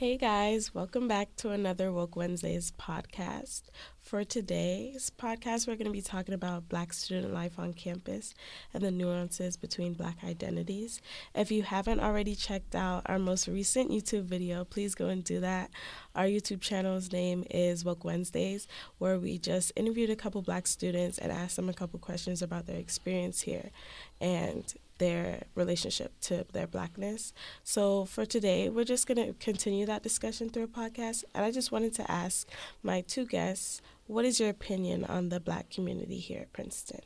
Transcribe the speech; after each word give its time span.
Hey 0.00 0.16
guys, 0.16 0.74
welcome 0.74 1.08
back 1.08 1.36
to 1.36 1.50
another 1.50 1.92
Woke 1.92 2.16
Wednesdays 2.16 2.72
podcast. 2.80 3.64
For 4.00 4.24
today's 4.24 5.12
podcast, 5.18 5.68
we're 5.68 5.76
going 5.76 5.88
to 5.88 5.92
be 5.92 6.00
talking 6.00 6.32
about 6.32 6.70
Black 6.70 6.94
student 6.94 7.34
life 7.34 7.58
on 7.58 7.74
campus 7.74 8.34
and 8.72 8.82
the 8.82 8.90
nuances 8.90 9.58
between 9.58 9.92
Black 9.92 10.24
identities. 10.24 11.02
If 11.34 11.52
you 11.52 11.64
haven't 11.64 12.00
already 12.00 12.34
checked 12.34 12.74
out 12.74 13.02
our 13.10 13.18
most 13.18 13.46
recent 13.46 13.90
YouTube 13.90 14.22
video, 14.22 14.64
please 14.64 14.94
go 14.94 15.08
and 15.08 15.22
do 15.22 15.38
that. 15.40 15.68
Our 16.14 16.24
YouTube 16.24 16.62
channel's 16.62 17.12
name 17.12 17.44
is 17.50 17.84
Woke 17.84 18.02
Wednesdays, 18.02 18.66
where 18.96 19.18
we 19.18 19.36
just 19.36 19.70
interviewed 19.76 20.08
a 20.08 20.16
couple 20.16 20.40
Black 20.40 20.66
students 20.66 21.18
and 21.18 21.30
asked 21.30 21.56
them 21.56 21.68
a 21.68 21.74
couple 21.74 21.98
questions 21.98 22.40
about 22.40 22.66
their 22.66 22.78
experience 22.78 23.42
here. 23.42 23.70
And 24.18 24.64
their 25.00 25.44
relationship 25.56 26.12
to 26.20 26.46
their 26.52 26.68
blackness. 26.68 27.32
So 27.64 28.04
for 28.04 28.24
today, 28.24 28.68
we're 28.68 28.84
just 28.84 29.08
going 29.08 29.16
to 29.26 29.32
continue 29.40 29.86
that 29.86 30.04
discussion 30.04 30.50
through 30.50 30.64
a 30.64 30.68
podcast. 30.68 31.24
And 31.34 31.44
I 31.44 31.50
just 31.50 31.72
wanted 31.72 31.94
to 31.94 32.08
ask 32.08 32.46
my 32.82 33.00
two 33.00 33.26
guests, 33.26 33.80
what 34.06 34.24
is 34.24 34.38
your 34.38 34.50
opinion 34.50 35.04
on 35.06 35.30
the 35.30 35.40
black 35.40 35.70
community 35.70 36.18
here 36.18 36.42
at 36.42 36.52
Princeton? 36.52 37.00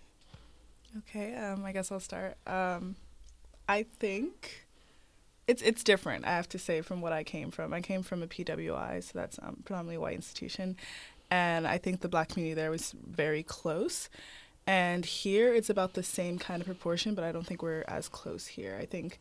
Okay, 0.98 1.34
um, 1.36 1.64
I 1.64 1.72
guess 1.72 1.90
I'll 1.90 2.00
start. 2.00 2.36
Um, 2.46 2.96
I 3.68 3.84
think 3.98 4.66
it's 5.46 5.62
it's 5.62 5.82
different. 5.84 6.26
I 6.26 6.30
have 6.30 6.48
to 6.50 6.58
say 6.58 6.82
from 6.82 7.00
what 7.00 7.12
I 7.12 7.24
came 7.24 7.50
from. 7.50 7.72
I 7.72 7.80
came 7.80 8.02
from 8.02 8.22
a 8.22 8.26
PWI, 8.26 9.02
so 9.02 9.10
that's 9.14 9.38
um, 9.42 9.62
predominantly 9.64 9.98
white 9.98 10.14
institution, 10.14 10.76
and 11.30 11.66
I 11.66 11.78
think 11.78 12.00
the 12.00 12.08
black 12.08 12.28
community 12.28 12.54
there 12.54 12.70
was 12.70 12.94
very 13.06 13.42
close. 13.42 14.08
And 14.66 15.04
here 15.04 15.54
it's 15.54 15.70
about 15.70 15.92
the 15.92 16.02
same 16.02 16.38
kind 16.38 16.60
of 16.60 16.66
proportion, 16.66 17.14
but 17.14 17.24
I 17.24 17.32
don't 17.32 17.46
think 17.46 17.62
we're 17.62 17.84
as 17.86 18.08
close 18.08 18.46
here. 18.46 18.78
I 18.80 18.86
think 18.86 19.20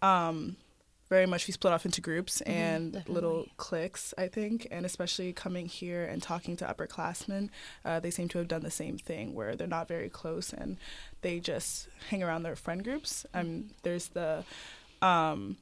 um, 0.00 0.56
very 1.08 1.26
much 1.26 1.46
we 1.46 1.52
split 1.52 1.72
off 1.72 1.84
into 1.84 2.00
groups 2.00 2.40
mm-hmm, 2.40 2.52
and 2.52 2.92
definitely. 2.92 3.14
little 3.14 3.46
cliques, 3.56 4.14
I 4.16 4.28
think. 4.28 4.66
And 4.70 4.86
especially 4.86 5.32
coming 5.32 5.66
here 5.66 6.04
and 6.04 6.22
talking 6.22 6.56
to 6.56 6.64
upperclassmen, 6.64 7.50
uh, 7.84 8.00
they 8.00 8.10
seem 8.10 8.28
to 8.28 8.38
have 8.38 8.48
done 8.48 8.62
the 8.62 8.70
same 8.70 8.98
thing 8.98 9.34
where 9.34 9.56
they're 9.56 9.66
not 9.66 9.88
very 9.88 10.08
close 10.08 10.52
and 10.52 10.76
they 11.22 11.40
just 11.40 11.88
hang 12.10 12.22
around 12.22 12.42
their 12.42 12.56
friend 12.56 12.82
groups. 12.82 13.26
Um, 13.34 13.70
there's 13.82 14.08
the 14.08 14.44
um, 15.02 15.56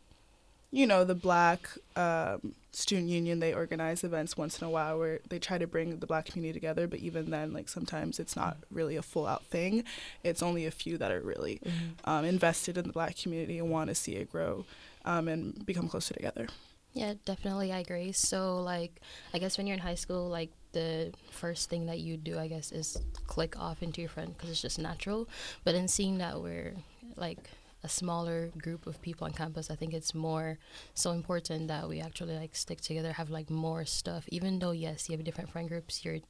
you 0.76 0.86
know, 0.86 1.04
the 1.04 1.14
black 1.14 1.70
um, 1.96 2.54
student 2.70 3.08
union, 3.08 3.40
they 3.40 3.54
organize 3.54 4.04
events 4.04 4.36
once 4.36 4.60
in 4.60 4.66
a 4.66 4.70
while 4.70 4.98
where 4.98 5.20
they 5.30 5.38
try 5.38 5.56
to 5.56 5.66
bring 5.66 5.98
the 6.00 6.06
black 6.06 6.26
community 6.26 6.52
together. 6.52 6.86
But 6.86 6.98
even 6.98 7.30
then, 7.30 7.54
like 7.54 7.70
sometimes 7.70 8.20
it's 8.20 8.36
not 8.36 8.58
really 8.70 8.96
a 8.96 9.02
full 9.02 9.26
out 9.26 9.42
thing. 9.46 9.84
It's 10.22 10.42
only 10.42 10.66
a 10.66 10.70
few 10.70 10.98
that 10.98 11.10
are 11.10 11.22
really 11.22 11.60
mm-hmm. 11.64 12.10
um, 12.10 12.26
invested 12.26 12.76
in 12.76 12.86
the 12.86 12.92
black 12.92 13.16
community 13.16 13.58
and 13.58 13.70
want 13.70 13.88
to 13.88 13.94
see 13.94 14.16
it 14.16 14.30
grow 14.30 14.66
um, 15.06 15.28
and 15.28 15.64
become 15.64 15.88
closer 15.88 16.12
together. 16.12 16.46
Yeah, 16.92 17.14
definitely, 17.24 17.72
I 17.72 17.78
agree. 17.78 18.12
So, 18.12 18.58
like, 18.58 19.00
I 19.32 19.38
guess 19.38 19.56
when 19.56 19.66
you're 19.66 19.76
in 19.76 19.82
high 19.82 19.94
school, 19.94 20.28
like, 20.28 20.50
the 20.72 21.12
first 21.30 21.70
thing 21.70 21.86
that 21.86 22.00
you 22.00 22.18
do, 22.18 22.38
I 22.38 22.48
guess, 22.48 22.70
is 22.70 22.98
click 23.26 23.58
off 23.58 23.82
into 23.82 24.02
your 24.02 24.10
friend 24.10 24.34
because 24.34 24.50
it's 24.50 24.62
just 24.62 24.78
natural. 24.78 25.26
But 25.64 25.74
in 25.74 25.88
seeing 25.88 26.18
that 26.18 26.40
we're, 26.40 26.74
like, 27.16 27.50
a 27.86 27.88
smaller 27.88 28.50
group 28.58 28.86
of 28.86 29.00
people 29.00 29.24
on 29.26 29.32
campus, 29.32 29.70
I 29.70 29.76
think 29.76 29.94
it's 29.94 30.14
more 30.14 30.58
so 30.94 31.12
important 31.12 31.68
that 31.68 31.88
we 31.88 32.00
actually 32.00 32.36
like 32.36 32.54
stick 32.54 32.80
together, 32.80 33.12
have 33.12 33.30
like 33.30 33.48
more 33.48 33.84
stuff. 33.84 34.24
Even 34.28 34.58
though 34.58 34.72
yes, 34.72 35.08
you 35.08 35.16
have 35.16 35.24
different 35.24 35.50
friend 35.50 35.68
groups, 35.68 36.04
you 36.04 36.20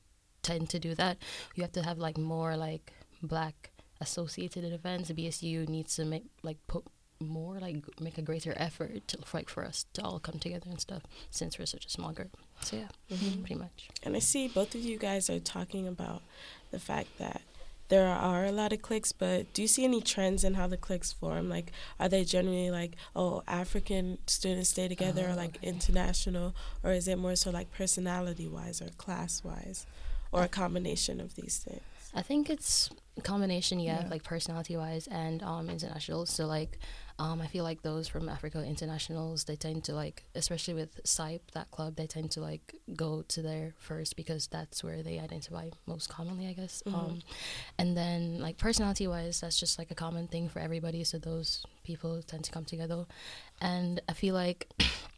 tend 0.43 0.69
to 0.71 0.79
do 0.79 0.95
that. 0.95 1.17
You 1.55 1.63
have 1.63 1.73
to 1.73 1.83
have 1.83 1.99
like 1.99 2.19
more 2.19 2.57
like 2.57 2.93
black 3.23 3.71
associated 4.01 4.73
events. 4.73 5.09
The 5.09 5.15
BSU 5.15 5.67
needs 5.69 5.97
to 5.97 6.05
make 6.05 6.27
like 6.43 6.59
put 6.69 6.85
more 7.19 7.59
like 7.59 7.77
make 7.99 8.19
a 8.19 8.23
greater 8.23 8.53
effort 8.57 9.09
to 9.09 9.17
like 9.33 9.49
for 9.49 9.65
us 9.65 9.87
to 9.95 10.03
all 10.03 10.19
come 10.19 10.39
together 10.39 10.69
and 10.69 10.79
stuff 10.79 11.03
since 11.31 11.59
we're 11.59 11.65
such 11.65 11.87
a 11.87 11.89
small 11.89 12.13
group 12.13 12.37
so 12.61 12.77
yeah 12.77 12.89
mm-hmm. 13.11 13.41
pretty 13.41 13.55
much 13.55 13.89
and 14.03 14.15
i 14.15 14.19
see 14.19 14.49
both 14.49 14.75
of 14.75 14.83
you 14.83 14.99
guys 14.99 15.31
are 15.31 15.41
talking 15.41 15.89
about 15.89 16.21
the 16.73 16.79
fact 16.79 17.09
that 17.17 17.41
there 17.89 18.09
are 18.09 18.45
a 18.45 18.53
lot 18.53 18.73
of 18.73 18.83
cliques, 18.83 19.13
but 19.13 19.53
do 19.53 19.63
you 19.63 19.69
see 19.69 19.85
any 19.85 20.01
trends 20.01 20.45
in 20.45 20.55
how 20.55 20.67
the 20.67 20.77
cliques 20.77 21.13
form? 21.13 21.49
Like, 21.49 21.73
are 22.01 22.09
they 22.09 22.25
generally 22.25 22.71
like, 22.71 22.97
oh, 23.15 23.43
African 23.47 24.19
students 24.27 24.71
stay 24.71 24.89
together, 24.89 25.27
oh, 25.29 25.33
or 25.33 25.37
like 25.37 25.57
okay. 25.57 25.69
international, 25.69 26.55
or 26.83 26.93
is 26.93 27.07
it 27.09 27.19
more 27.19 27.37
so 27.37 27.51
like 27.51 27.71
personality 27.73 28.49
wise 28.49 28.83
or 28.83 28.89
class 28.97 29.45
wise, 29.45 29.87
or 30.33 30.43
a 30.43 30.49
combination 30.49 31.21
of 31.21 31.35
these 31.37 31.59
things? 31.59 31.81
I 32.15 32.23
think 32.23 32.51
it's 32.51 32.91
combination, 33.23 33.81
yeah, 33.81 34.03
yeah. 34.03 34.09
like 34.09 34.23
personality 34.23 34.77
wise 34.77 35.07
and 35.07 35.43
um, 35.43 35.71
international. 35.71 36.27
So 36.27 36.47
like 36.47 36.79
um, 37.19 37.41
I 37.41 37.47
feel 37.47 37.65
like 37.65 37.81
those 37.81 38.09
from 38.09 38.29
Africa 38.29 38.63
internationals, 38.63 39.45
they 39.45 39.57
tend 39.57 39.85
to 39.85 39.95
like, 39.95 40.25
especially 40.35 40.75
with 40.75 41.01
SIPE, 41.05 41.51
that 41.53 41.71
club, 41.71 41.97
they 41.97 42.07
tend 42.07 42.31
to 42.33 42.41
like 42.41 42.75
go 42.95 43.23
to 43.29 43.41
there 43.41 43.75
first 43.79 44.17
because 44.17 44.49
that's 44.49 44.85
where 44.85 45.03
they 45.03 45.19
identify 45.19 45.71
most 45.87 46.11
commonly, 46.11 46.49
I 46.49 46.53
guess. 46.53 46.83
Mm-hmm. 46.87 46.95
Um, 46.95 47.23
and 47.79 47.97
then 47.97 48.39
like 48.39 48.59
personality 48.59 49.07
wise, 49.07 49.41
that's 49.41 49.59
just 49.59 49.79
like 49.79 49.91
a 49.91 49.95
common 49.95 50.29
thing 50.29 50.51
for 50.51 50.59
everybody. 50.59 51.05
So 51.05 51.19
those 51.19 51.65
people 51.85 52.21
tend 52.23 52.45
to 52.45 52.53
come 52.53 52.67
together, 52.67 53.07
and 53.63 54.01
I 54.11 54.13
feel 54.13 54.35
like, 54.35 54.69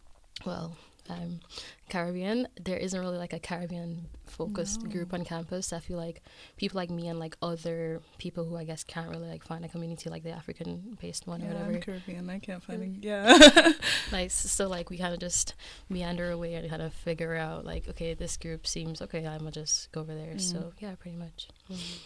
well, 0.46 0.76
um, 1.08 1.40
Caribbean, 1.88 2.48
there 2.62 2.76
isn't 2.76 2.98
really 2.98 3.18
like 3.18 3.32
a 3.32 3.38
Caribbean 3.38 4.06
focused 4.26 4.82
no. 4.82 4.90
group 4.90 5.14
on 5.14 5.24
campus. 5.24 5.72
I 5.72 5.80
feel 5.80 5.96
like 5.96 6.22
people 6.56 6.76
like 6.78 6.90
me 6.90 7.08
and 7.08 7.18
like 7.18 7.36
other 7.40 8.02
people 8.18 8.44
who 8.44 8.56
I 8.56 8.64
guess 8.64 8.84
can't 8.84 9.08
really 9.08 9.28
like 9.28 9.44
find 9.44 9.64
a 9.64 9.68
community 9.68 10.10
like 10.10 10.22
the 10.22 10.30
African 10.30 10.98
based 11.00 11.26
one 11.26 11.40
yeah, 11.40 11.46
or 11.46 11.52
whatever. 11.54 11.72
I'm 11.72 11.80
Caribbean. 11.80 12.30
I 12.30 12.38
can't 12.38 12.62
find 12.62 12.82
it. 12.82 13.04
Yeah. 13.04 13.72
nice. 14.12 14.34
So 14.34 14.68
like 14.68 14.90
we 14.90 14.98
kind 14.98 15.14
of 15.14 15.20
just 15.20 15.54
meander 15.88 16.30
away 16.30 16.54
and 16.54 16.68
kind 16.68 16.82
of 16.82 16.92
figure 16.92 17.34
out 17.34 17.64
like 17.64 17.88
okay, 17.88 18.14
this 18.14 18.36
group 18.36 18.66
seems 18.66 19.00
okay. 19.02 19.26
I'm 19.26 19.38
gonna 19.38 19.50
just 19.50 19.90
go 19.92 20.02
over 20.02 20.14
there. 20.14 20.34
Mm. 20.34 20.40
So 20.40 20.72
yeah, 20.78 20.94
pretty 20.98 21.16
much. 21.16 21.48
Mm. 21.70 21.98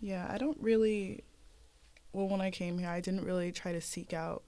Yeah, 0.00 0.28
I 0.30 0.38
don't 0.38 0.58
really. 0.60 1.24
Well, 2.12 2.28
when 2.28 2.40
I 2.40 2.50
came 2.50 2.78
here, 2.78 2.88
I 2.88 3.00
didn't 3.00 3.24
really 3.24 3.52
try 3.52 3.72
to 3.72 3.80
seek 3.80 4.14
out 4.14 4.42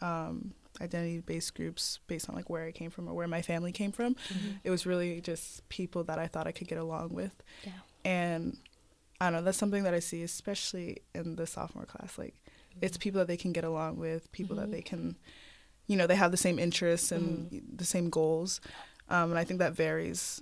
um, 0.00 0.54
identity 0.80 1.20
based 1.20 1.54
groups 1.54 2.00
based 2.06 2.28
on 2.28 2.34
like 2.34 2.48
where 2.50 2.64
I 2.64 2.72
came 2.72 2.90
from 2.90 3.08
or 3.08 3.14
where 3.14 3.28
my 3.28 3.42
family 3.42 3.72
came 3.72 3.92
from. 3.92 4.14
Mm-hmm. 4.14 4.50
It 4.64 4.70
was 4.70 4.86
really 4.86 5.20
just 5.20 5.68
people 5.68 6.04
that 6.04 6.18
I 6.18 6.26
thought 6.26 6.46
I 6.46 6.52
could 6.52 6.68
get 6.68 6.78
along 6.78 7.10
with. 7.10 7.42
Yeah. 7.64 7.72
And 8.04 8.56
I 9.20 9.26
don't 9.26 9.34
know, 9.34 9.42
that's 9.42 9.58
something 9.58 9.82
that 9.82 9.94
I 9.94 10.00
see 10.00 10.22
especially 10.22 11.02
in 11.14 11.36
the 11.36 11.46
sophomore 11.46 11.86
class. 11.86 12.18
Like 12.18 12.34
mm-hmm. 12.34 12.84
it's 12.84 12.96
people 12.96 13.18
that 13.18 13.28
they 13.28 13.36
can 13.36 13.52
get 13.52 13.64
along 13.64 13.96
with, 13.96 14.30
people 14.32 14.56
mm-hmm. 14.56 14.70
that 14.70 14.76
they 14.76 14.82
can 14.82 15.16
you 15.90 15.96
know, 15.96 16.06
they 16.06 16.14
have 16.14 16.30
the 16.30 16.36
same 16.36 16.60
interests 16.60 17.10
and 17.10 17.50
mm-hmm. 17.50 17.76
the 17.76 17.84
same 17.84 18.10
goals. 18.10 18.60
Um, 19.08 19.30
and 19.30 19.38
I 19.38 19.42
think 19.42 19.58
that 19.58 19.72
varies 19.72 20.40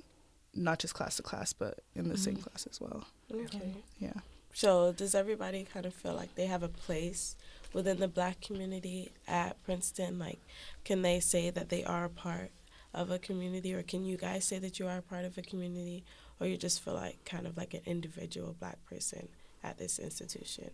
not 0.55 0.79
just 0.79 0.93
class 0.93 1.17
to 1.17 1.23
class, 1.23 1.55
but 1.55 1.81
in 1.95 2.11
the 2.11 2.19
same 2.19 2.35
mm-hmm. 2.35 2.43
class 2.43 2.67
as 2.71 2.79
well. 2.79 3.07
Okay. 3.33 3.73
Yeah. 3.99 4.13
So 4.53 4.93
does 4.93 5.15
everybody 5.15 5.65
kind 5.65 5.87
of 5.87 5.95
feel 5.95 6.15
like 6.15 6.35
they 6.35 6.47
have 6.47 6.63
a 6.63 6.69
place 6.69 7.37
within 7.73 8.01
the 8.01 8.09
black 8.09 8.41
community 8.41 9.11
at 9.27 9.63
Princeton? 9.65 10.19
Like, 10.19 10.41
can 10.85 11.03
they 11.03 11.21
say 11.21 11.51
that 11.51 11.69
they 11.69 11.85
are 11.85 12.05
a 12.05 12.11
part 12.11 12.51
of 12.95 13.11
a 13.11 13.19
community, 13.19 13.75
or 13.75 13.83
can 13.83 14.05
you 14.05 14.17
guys 14.17 14.45
say 14.45 14.59
that 14.59 14.79
you 14.79 14.87
are 14.89 14.99
a 14.99 15.03
part 15.03 15.25
of 15.25 15.37
a 15.39 15.43
community, 15.43 16.05
or 16.41 16.47
you 16.47 16.57
just 16.57 16.83
feel 16.83 16.95
like 16.95 17.25
kind 17.25 17.47
of 17.47 17.57
like 17.57 17.75
an 17.75 17.83
individual 17.87 18.57
black 18.59 18.85
person 18.87 19.29
at 19.63 19.79
this 19.79 19.99
institution? 19.99 20.71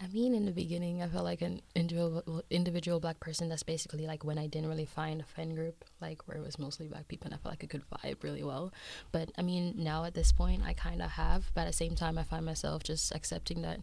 I 0.00 0.06
mean, 0.06 0.32
in 0.32 0.46
the 0.46 0.52
beginning, 0.52 1.02
I 1.02 1.08
felt 1.08 1.24
like 1.24 1.42
an 1.42 1.60
individual 1.74 2.44
individual 2.50 3.00
black 3.00 3.18
person. 3.18 3.48
That's 3.48 3.64
basically 3.64 4.06
like 4.06 4.24
when 4.24 4.38
I 4.38 4.46
didn't 4.46 4.68
really 4.68 4.84
find 4.84 5.20
a 5.20 5.24
friend 5.24 5.56
group, 5.56 5.84
like 6.00 6.26
where 6.28 6.36
it 6.36 6.44
was 6.44 6.58
mostly 6.58 6.86
black 6.86 7.08
people, 7.08 7.26
and 7.26 7.34
I 7.34 7.38
felt 7.38 7.52
like 7.52 7.64
I 7.64 7.66
could 7.66 7.82
vibe 7.90 8.22
really 8.22 8.44
well. 8.44 8.72
But 9.10 9.32
I 9.36 9.42
mean, 9.42 9.74
now 9.76 10.04
at 10.04 10.14
this 10.14 10.30
point, 10.30 10.62
I 10.64 10.72
kind 10.72 11.02
of 11.02 11.10
have. 11.10 11.50
But 11.52 11.62
at 11.62 11.66
the 11.68 11.72
same 11.72 11.96
time, 11.96 12.16
I 12.16 12.22
find 12.22 12.46
myself 12.46 12.84
just 12.84 13.12
accepting 13.12 13.62
that 13.62 13.80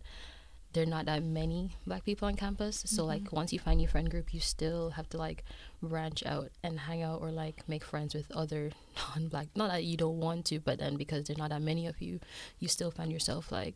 there 0.76 0.84
are 0.84 0.86
not 0.86 1.06
that 1.06 1.24
many 1.24 1.72
black 1.88 2.04
people 2.04 2.28
on 2.28 2.36
campus. 2.36 2.84
So 2.86 3.02
mm-hmm. 3.02 3.10
like 3.10 3.32
once 3.34 3.52
you 3.52 3.60
find 3.60 3.82
your 3.82 3.90
friend 3.90 4.10
group, 4.10 4.34
you 4.34 4.42
still 4.42 4.92
have 4.92 5.10
to 5.10 5.18
like 5.18 5.44
branch 5.82 6.24
out 6.26 6.50
and 6.64 6.80
hang 6.80 7.02
out 7.02 7.22
or 7.22 7.32
like 7.32 7.68
make 7.68 7.84
friends 7.84 8.14
with 8.14 8.30
other 8.32 8.72
non-black. 9.16 9.48
Not 9.56 9.70
that 9.70 9.86
you 9.86 9.96
don't 9.96 10.20
want 10.20 10.46
to, 10.48 10.60
but 10.60 10.80
then 10.80 10.98
because 10.98 11.24
there's 11.26 11.38
not 11.38 11.50
that 11.50 11.62
many 11.62 11.88
of 11.88 12.02
you, 12.02 12.20
you 12.60 12.68
still 12.68 12.92
find 12.92 13.12
yourself 13.12 13.52
like 13.54 13.76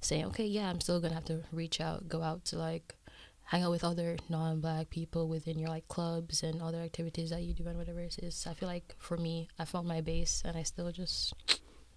saying, 0.00 0.24
okay, 0.26 0.46
yeah, 0.46 0.70
I'm 0.70 0.80
still 0.80 1.00
gonna 1.00 1.14
have 1.14 1.24
to 1.26 1.42
reach 1.52 1.80
out, 1.80 2.08
go 2.08 2.22
out 2.22 2.44
to 2.46 2.58
like 2.58 2.96
hang 3.48 3.62
out 3.62 3.70
with 3.70 3.82
other 3.82 4.16
non-black 4.28 4.90
people 4.90 5.26
within 5.26 5.58
your 5.58 5.70
like 5.70 5.88
clubs 5.88 6.42
and 6.42 6.60
other 6.60 6.78
activities 6.78 7.30
that 7.30 7.42
you 7.42 7.54
do 7.54 7.66
and 7.66 7.78
whatever 7.78 8.00
it 8.00 8.18
is. 8.18 8.46
I 8.46 8.52
feel 8.52 8.68
like 8.68 8.94
for 8.98 9.16
me, 9.16 9.48
I 9.58 9.64
found 9.64 9.88
my 9.88 10.02
base 10.02 10.42
and 10.44 10.56
I 10.56 10.62
still 10.64 10.92
just 10.92 11.32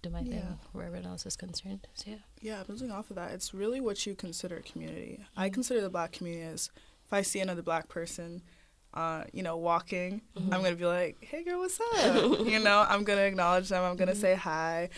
do 0.00 0.08
my 0.08 0.20
yeah. 0.20 0.32
thing 0.32 0.58
where 0.72 0.86
everyone 0.86 1.06
else 1.06 1.26
is 1.26 1.36
concerned. 1.36 1.86
So 1.92 2.10
yeah. 2.10 2.16
Yeah, 2.40 2.62
building 2.62 2.90
off 2.90 3.10
of 3.10 3.16
that, 3.16 3.32
it's 3.32 3.52
really 3.52 3.82
what 3.82 4.06
you 4.06 4.14
consider 4.14 4.60
community. 4.60 5.20
Mm-hmm. 5.20 5.40
I 5.40 5.50
consider 5.50 5.82
the 5.82 5.90
black 5.90 6.12
community 6.12 6.44
as 6.44 6.70
if 7.04 7.12
I 7.12 7.20
see 7.20 7.40
another 7.40 7.62
black 7.62 7.88
person, 7.88 8.40
uh, 8.94 9.24
you 9.34 9.42
know, 9.42 9.58
walking, 9.58 10.22
mm-hmm. 10.34 10.54
I'm 10.54 10.62
gonna 10.62 10.74
be 10.74 10.86
like, 10.86 11.18
"Hey, 11.20 11.44
girl, 11.44 11.60
what's 11.60 11.78
up?" 11.80 12.40
you 12.46 12.58
know, 12.58 12.84
I'm 12.88 13.04
gonna 13.04 13.22
acknowledge 13.22 13.68
them. 13.68 13.84
I'm 13.84 13.96
gonna 13.96 14.12
mm-hmm. 14.12 14.20
say 14.20 14.34
hi. 14.34 14.88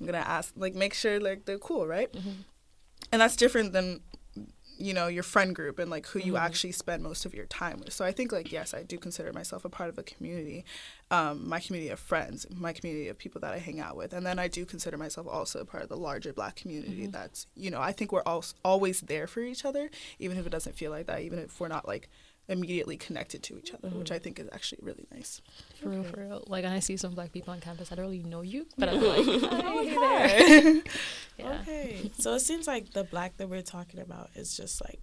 I'm 0.00 0.06
gonna 0.06 0.18
ask, 0.18 0.52
like, 0.56 0.74
make 0.74 0.94
sure 0.94 1.20
like 1.20 1.44
they're 1.44 1.58
cool, 1.58 1.86
right? 1.86 2.12
Mm-hmm. 3.10 3.14
And 3.14 3.20
that's 3.22 3.36
different 3.36 3.72
than 3.72 4.00
you 4.78 4.94
know 4.94 5.08
your 5.08 5.22
friend 5.22 5.54
group 5.54 5.78
and 5.78 5.90
like 5.90 6.06
who 6.06 6.18
you 6.20 6.32
Mhm. 6.32 6.40
actually 6.40 6.72
spend 6.72 7.02
most 7.02 7.26
of 7.26 7.34
your 7.34 7.44
time 7.44 7.80
with 7.80 7.92
so 7.92 8.02
i 8.02 8.10
think 8.12 8.32
like 8.32 8.50
yes 8.50 8.72
i 8.72 8.82
do 8.82 8.96
consider 8.96 9.30
myself 9.30 9.62
a 9.66 9.68
part 9.68 9.90
of 9.90 9.98
a 9.98 10.02
community 10.02 10.64
um, 11.10 11.46
my 11.46 11.60
community 11.60 11.90
of 11.90 12.00
friends 12.00 12.46
my 12.50 12.72
community 12.72 13.08
of 13.08 13.18
people 13.18 13.42
that 13.42 13.52
i 13.52 13.58
hang 13.58 13.78
out 13.78 13.94
with 13.94 14.14
and 14.14 14.24
then 14.24 14.38
i 14.38 14.48
do 14.48 14.64
consider 14.64 14.96
myself 14.96 15.26
also 15.26 15.60
a 15.60 15.66
part 15.66 15.82
of 15.82 15.90
the 15.90 15.98
larger 15.98 16.32
black 16.32 16.56
community 16.56 17.06
Mhm. 17.06 17.12
that's 17.12 17.46
you 17.54 17.70
know 17.70 17.78
i 17.82 17.92
think 17.92 18.10
we're 18.10 18.22
all 18.24 18.42
always 18.64 19.02
there 19.02 19.26
for 19.26 19.40
each 19.42 19.66
other 19.66 19.90
even 20.18 20.38
if 20.38 20.46
it 20.46 20.50
doesn't 20.50 20.76
feel 20.76 20.90
like 20.90 21.04
that 21.08 21.20
even 21.20 21.38
if 21.40 21.60
we're 21.60 21.68
not 21.68 21.86
like 21.86 22.08
immediately 22.50 22.96
connected 22.96 23.42
to 23.42 23.56
each 23.58 23.72
other 23.72 23.88
which 24.00 24.10
i 24.12 24.18
think 24.18 24.38
is 24.38 24.48
actually 24.52 24.80
really 24.82 25.06
nice 25.14 25.40
For 25.80 25.88
real, 25.88 26.04
for 26.04 26.20
real. 26.20 26.44
Like, 26.46 26.64
when 26.64 26.72
I 26.72 26.80
see 26.80 26.96
some 26.98 27.14
black 27.14 27.32
people 27.32 27.52
on 27.54 27.60
campus, 27.60 27.90
I 27.90 27.94
don't 27.94 28.04
really 28.06 28.22
know 28.34 28.42
you, 28.42 28.66
but 28.78 28.88
I'm 28.90 29.00
like, 29.02 29.26
Oh, 29.26 29.82
hey 29.88 29.96
there. 30.06 30.82
Yeah. 31.38 31.60
Okay. 31.62 32.10
so 32.18 32.34
it 32.34 32.40
seems 32.40 32.66
like 32.66 32.92
the 32.92 33.04
black 33.04 33.36
that 33.38 33.48
we're 33.48 33.62
talking 33.76 34.00
about 34.00 34.28
is 34.34 34.54
just 34.60 34.82
like 34.86 35.00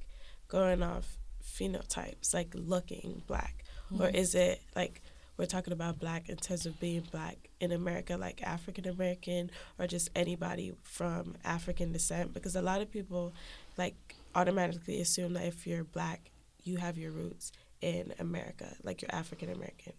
going 0.50 0.84
off 0.84 1.18
phenotypes, 1.44 2.34
like 2.34 2.52
looking 2.54 3.24
black. 3.28 3.64
Or 4.00 4.08
Mhm. 4.08 4.14
is 4.16 4.36
it 4.36 4.62
like 4.76 5.02
we're 5.38 5.46
talking 5.46 5.74
about 5.74 6.00
black 6.00 6.30
in 6.30 6.38
terms 6.38 6.66
of 6.66 6.80
being 6.80 7.04
black 7.12 7.38
in 7.60 7.72
America, 7.72 8.18
like 8.18 8.44
African 8.44 8.88
American, 8.88 9.50
or 9.80 9.88
just 9.88 10.10
anybody 10.16 10.74
from 10.84 11.36
African 11.44 11.92
descent? 11.92 12.34
Because 12.34 12.56
a 12.56 12.62
lot 12.62 12.82
of 12.82 12.92
people 12.92 13.34
like 13.78 13.96
automatically 14.36 15.00
assume 15.02 15.34
that 15.34 15.46
if 15.46 15.66
you're 15.66 15.84
black, 15.84 16.30
you 16.68 16.78
have 16.78 16.98
your 16.98 17.12
roots 17.12 17.52
in 17.80 18.12
America, 18.20 18.76
like 18.84 19.02
you're 19.04 19.14
African 19.14 19.50
American. 19.52 19.94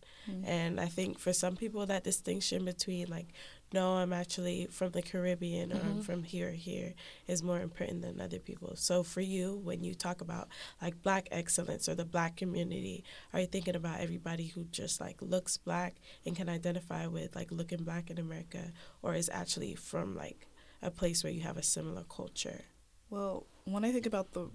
And 0.45 0.81
I 0.81 0.87
think 0.87 1.19
for 1.19 1.33
some 1.33 1.57
people, 1.57 1.87
that 1.87 2.03
distinction 2.05 2.65
between 2.65 3.09
like, 3.09 3.29
no, 3.73 3.93
I'm 3.95 4.13
actually 4.13 4.67
from 4.67 4.91
the 4.91 5.01
Caribbean 5.03 5.73
or 5.73 5.77
I'm 5.77 5.99
Mhm. 6.01 6.05
from 6.05 6.23
here 6.25 6.49
or 6.49 6.53
here 6.53 6.95
is 7.29 7.43
more 7.43 7.61
important 7.61 8.03
than 8.03 8.21
other 8.21 8.39
people. 8.41 8.75
So 8.77 9.03
for 9.03 9.21
you, 9.21 9.57
when 9.57 9.85
you 9.85 9.95
talk 9.95 10.21
about 10.21 10.49
like 10.83 11.03
black 11.03 11.29
excellence 11.31 11.89
or 11.89 11.95
the 11.95 12.05
black 12.05 12.37
community, 12.37 13.05
are 13.33 13.41
you 13.41 13.47
thinking 13.47 13.77
about 13.77 14.01
everybody 14.01 14.47
who 14.49 14.65
just 14.65 15.01
like 15.01 15.23
looks 15.23 15.57
black 15.57 15.95
and 16.27 16.35
can 16.37 16.49
identify 16.49 17.07
with 17.07 17.37
like 17.37 17.51
looking 17.53 17.85
black 17.85 18.11
in 18.11 18.19
America, 18.19 18.73
or 19.03 19.15
is 19.15 19.31
actually 19.33 19.75
from 19.77 20.17
like 20.17 20.47
a 20.83 20.91
place 20.91 21.23
where 21.23 21.33
you 21.33 21.43
have 21.43 21.57
a 21.59 21.63
similar 21.63 22.05
culture? 22.05 22.65
well 23.11 23.47
when 23.65 23.85
i 23.87 23.91
think 23.93 24.05
about 24.05 24.33
the 24.33 24.51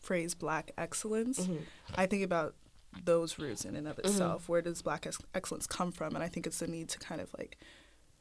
phrase 0.00 0.34
black 0.34 0.72
excellence 0.78 1.38
Mhm. 1.40 1.62
I 1.94 2.06
think 2.06 2.24
about 2.24 2.54
those 3.04 3.38
roots 3.38 3.64
in 3.64 3.76
and 3.76 3.86
of 3.86 3.96
Mhm. 3.96 4.06
itself. 4.06 4.48
Where 4.48 4.62
does 4.62 4.82
black 4.82 5.06
ex- 5.06 5.18
excellence 5.34 5.66
come 5.66 5.92
from? 5.92 6.14
And 6.16 6.24
I 6.24 6.28
think 6.28 6.46
it's 6.46 6.58
the 6.58 6.66
need 6.66 6.88
to 6.88 6.98
kind 6.98 7.20
of 7.20 7.32
like 7.38 7.56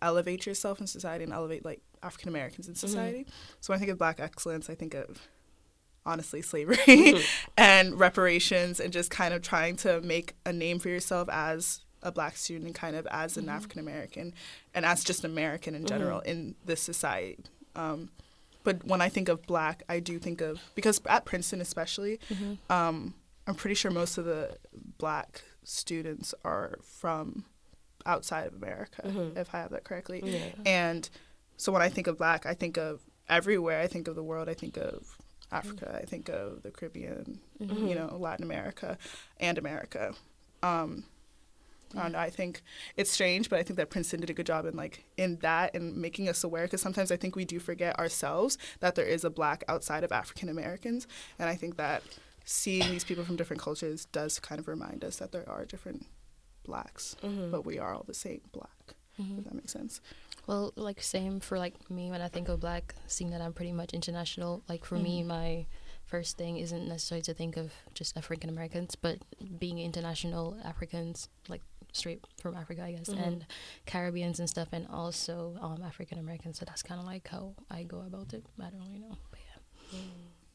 elevate 0.01 0.45
yourself 0.45 0.79
in 0.79 0.87
society 0.87 1.23
and 1.23 1.33
elevate 1.33 1.65
like 1.65 1.81
African 2.03 2.29
Americans 2.29 2.67
in 2.67 2.75
society. 2.75 3.25
So 3.61 3.71
when 3.73 3.77
I 3.77 3.79
think 3.79 3.91
of 3.91 3.97
black 3.97 4.19
excellence, 4.19 4.69
I 4.69 4.75
think 4.75 4.93
of 4.93 5.27
honestly 6.05 6.41
slavery 6.41 6.77
Mhm. 6.77 7.23
and 7.57 7.99
reparations 7.99 8.79
and 8.79 8.93
just 8.93 9.09
kind 9.09 9.33
of 9.33 9.41
trying 9.41 9.75
to 9.77 10.01
make 10.01 10.35
a 10.45 10.53
name 10.53 10.79
for 10.79 10.89
yourself 10.89 11.27
as 11.29 11.81
a 12.01 12.11
black 12.11 12.37
student 12.37 12.65
and 12.65 12.75
kind 12.75 12.95
of 12.95 13.05
as 13.07 13.35
an. 13.37 13.49
African 13.49 13.79
American 13.79 14.33
and 14.73 14.85
as 14.85 15.03
just 15.03 15.23
American 15.25 15.75
in 15.75 15.85
general 15.85 16.19
in 16.21 16.55
this 16.65 16.81
society. 16.81 17.37
Um, 17.75 18.09
but 18.69 18.85
when 18.85 19.01
I 19.01 19.09
think 19.09 19.29
of 19.29 19.41
black, 19.47 19.81
I 19.89 19.99
do 19.99 20.19
think 20.19 20.41
of 20.41 20.61
because 20.75 21.01
at 21.07 21.25
Princeton 21.25 21.59
especially, 21.61 22.19
Mhm. 22.29 22.57
um, 22.69 23.13
I'm 23.47 23.55
pretty 23.55 23.73
sure 23.75 23.89
most 23.89 24.17
of 24.19 24.25
the 24.25 24.57
black 24.99 25.43
students 25.63 26.33
are 26.43 26.77
from 26.83 27.45
outside 28.05 28.45
of 28.47 28.53
America, 28.53 29.01
Mhm. 29.05 29.35
if 29.37 29.53
I 29.55 29.59
have 29.59 29.71
that 29.71 29.83
correctly. 29.85 30.21
Yeah. 30.23 30.51
And 30.65 31.09
so 31.57 31.71
when 31.71 31.81
I 31.81 31.89
think 31.89 32.05
of 32.07 32.17
black, 32.17 32.45
I 32.45 32.53
think 32.53 32.77
of 32.77 33.01
everywhere. 33.27 33.79
I 33.81 33.87
think 33.87 34.07
of 34.07 34.15
the 34.15 34.23
world. 34.23 34.47
I 34.49 34.53
think 34.53 34.77
of 34.77 35.17
Africa. 35.51 35.99
I 36.01 36.05
think 36.05 36.29
of 36.29 36.61
the 36.61 36.69
Caribbean, 36.71 37.39
Mhm. 37.59 37.89
you 37.89 37.95
know, 37.95 38.15
Latin 38.19 38.43
America 38.45 38.97
and 39.37 39.57
America. 39.57 40.13
Um, 40.61 41.05
I 41.95 42.03
don't 42.03 42.11
know. 42.11 42.19
I 42.19 42.29
think 42.29 42.61
it's 42.95 43.09
strange, 43.11 43.49
but 43.49 43.59
I 43.59 43.63
think 43.63 43.77
that 43.77 43.89
Princeton 43.89 44.19
did 44.21 44.29
a 44.29 44.33
good 44.33 44.45
job 44.45 44.65
in 44.65 44.75
like 44.75 45.05
in 45.17 45.37
that 45.37 45.73
and 45.75 45.97
making 45.97 46.29
us 46.29 46.43
aware. 46.43 46.63
Because 46.63 46.81
sometimes 46.81 47.11
I 47.11 47.17
think 47.17 47.35
we 47.35 47.45
do 47.45 47.59
forget 47.59 47.97
ourselves 47.99 48.57
that 48.79 48.95
there 48.95 49.05
is 49.05 49.23
a 49.23 49.29
black 49.29 49.63
outside 49.67 50.03
of 50.03 50.11
African 50.11 50.49
Americans, 50.49 51.07
and 51.39 51.49
I 51.49 51.55
think 51.55 51.77
that 51.77 52.03
seeing 52.45 52.89
these 52.89 53.03
people 53.03 53.23
from 53.23 53.35
different 53.35 53.61
cultures 53.61 54.05
does 54.05 54.39
kind 54.39 54.59
of 54.59 54.67
remind 54.67 55.03
us 55.03 55.17
that 55.17 55.31
there 55.31 55.47
are 55.49 55.65
different 55.65 56.05
blacks, 56.63 57.15
Mhm. 57.23 57.51
but 57.51 57.65
we 57.65 57.79
are 57.79 57.93
all 57.93 58.03
the 58.03 58.13
same 58.13 58.41
black. 58.51 58.95
Mhm. 59.19 59.39
If 59.39 59.43
that 59.45 59.53
makes 59.53 59.73
sense. 59.73 60.01
Well, 60.47 60.71
like 60.75 61.01
same 61.01 61.39
for 61.39 61.57
like 61.59 61.89
me 61.91 62.09
when 62.09 62.21
I 62.21 62.27
think 62.27 62.47
of 62.49 62.59
black, 62.59 62.95
seeing 63.07 63.29
that 63.31 63.41
I'm 63.41 63.53
pretty 63.53 63.71
much 63.73 63.93
international. 63.93 64.63
Like 64.69 64.85
for 64.85 64.95
me, 64.97 65.21
Mhm. 65.21 65.27
my 65.27 65.65
first 66.05 66.37
thing 66.37 66.57
isn't 66.57 66.87
necessarily 66.87 67.21
to 67.23 67.33
think 67.35 67.55
of 67.55 67.71
just 67.93 68.17
African 68.17 68.49
Americans, 68.49 68.95
but 68.95 69.19
being 69.59 69.77
international 69.77 70.57
Africans, 70.63 71.29
like 71.47 71.61
straight 71.91 72.23
from 72.41 72.55
Africa, 72.55 72.83
I 72.83 72.91
guess, 72.93 73.09
Mhm. 73.09 73.27
and 73.27 73.45
Caribbeans 73.85 74.39
and 74.39 74.49
stuff, 74.49 74.69
and 74.71 74.87
also 74.87 75.57
um, 75.61 75.81
African 75.83 76.17
Americans. 76.19 76.59
So 76.59 76.65
that's 76.65 76.83
kind 76.83 76.99
of 76.99 77.05
like 77.07 77.27
how 77.27 77.55
I 77.69 77.83
go 77.83 78.01
about 78.01 78.33
it. 78.33 78.45
I 78.61 78.69
don't 78.69 78.81
really 78.81 78.99
know, 78.99 79.17
but 79.31 79.39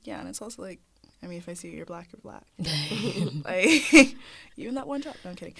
Yeah, 0.05 0.21
and 0.21 0.29
it's 0.29 0.43
also 0.43 0.63
like, 0.63 0.81
I 1.23 1.27
mean, 1.27 1.39
if 1.39 1.49
I 1.49 1.55
see 1.55 1.69
you, 1.71 1.77
you're 1.79 1.87
black, 1.87 2.09
you're 2.13 2.21
black. 2.21 2.45
like 3.45 4.15
even 4.57 4.75
that 4.75 4.87
one 4.87 5.01
drop. 5.01 5.17
No, 5.25 5.31
I'm 5.31 5.37
kidding. 5.37 5.55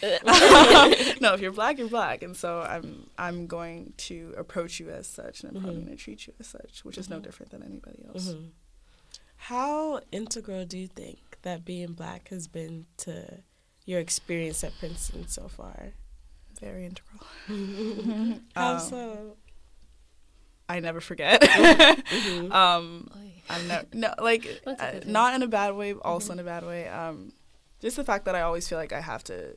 no, 1.21 1.33
if 1.35 1.41
you're 1.41 1.53
black, 1.53 1.79
you're 1.79 1.89
black, 1.89 2.23
and 2.23 2.37
so 2.37 2.61
I'm 2.61 3.09
I'm 3.19 3.47
going 3.47 3.95
to 4.09 4.35
approach 4.37 4.79
you 4.81 4.91
as 4.91 5.07
such, 5.07 5.43
and 5.43 5.57
I'm 5.57 5.63
probably 5.63 5.81
Mhm. 5.81 5.87
going 5.87 5.97
to 5.97 6.03
treat 6.05 6.27
you 6.27 6.35
as 6.39 6.47
such, 6.47 6.85
which 6.85 6.99
is 6.99 7.09
no 7.09 7.19
Mhm. 7.19 7.23
different 7.23 7.51
than 7.53 7.63
anybody 7.63 8.05
else. 8.07 8.29
Mhm. 8.29 8.51
How 9.37 10.01
integral 10.13 10.65
do 10.67 10.79
you 10.79 10.89
think 10.89 11.39
that 11.43 11.65
being 11.65 11.93
black 11.93 12.29
has 12.29 12.47
been 12.47 12.87
to 12.99 13.43
your 13.85 14.01
experience 14.01 14.63
at 14.65 14.77
Princeton 14.79 15.29
so 15.29 15.49
far? 15.49 15.93
Very 16.61 16.87
integral. 16.87 17.27
How 18.57 18.73
Um, 18.75 18.79
so? 18.81 19.37
I 20.69 20.81
never 20.81 21.01
forget. 21.01 21.43
Mhm. 22.11 22.53
um, 22.53 23.11
I'm 23.51 23.67
no, 23.67 23.83
no 23.93 24.15
like 24.19 24.47
uh, 24.67 25.01
not 25.07 25.35
in 25.35 25.43
a 25.43 25.47
bad 25.49 25.75
way, 25.75 25.93
also 25.93 26.31
Mhm. 26.31 26.33
in 26.35 26.39
a 26.41 26.45
bad 26.45 26.65
way. 26.65 26.89
Um, 26.89 27.33
just 27.81 27.97
the 27.97 28.05
fact 28.05 28.25
that 28.25 28.35
I 28.35 28.41
always 28.43 28.67
feel 28.69 28.79
like 28.79 28.93
I 28.93 29.01
have 29.01 29.23
to 29.25 29.55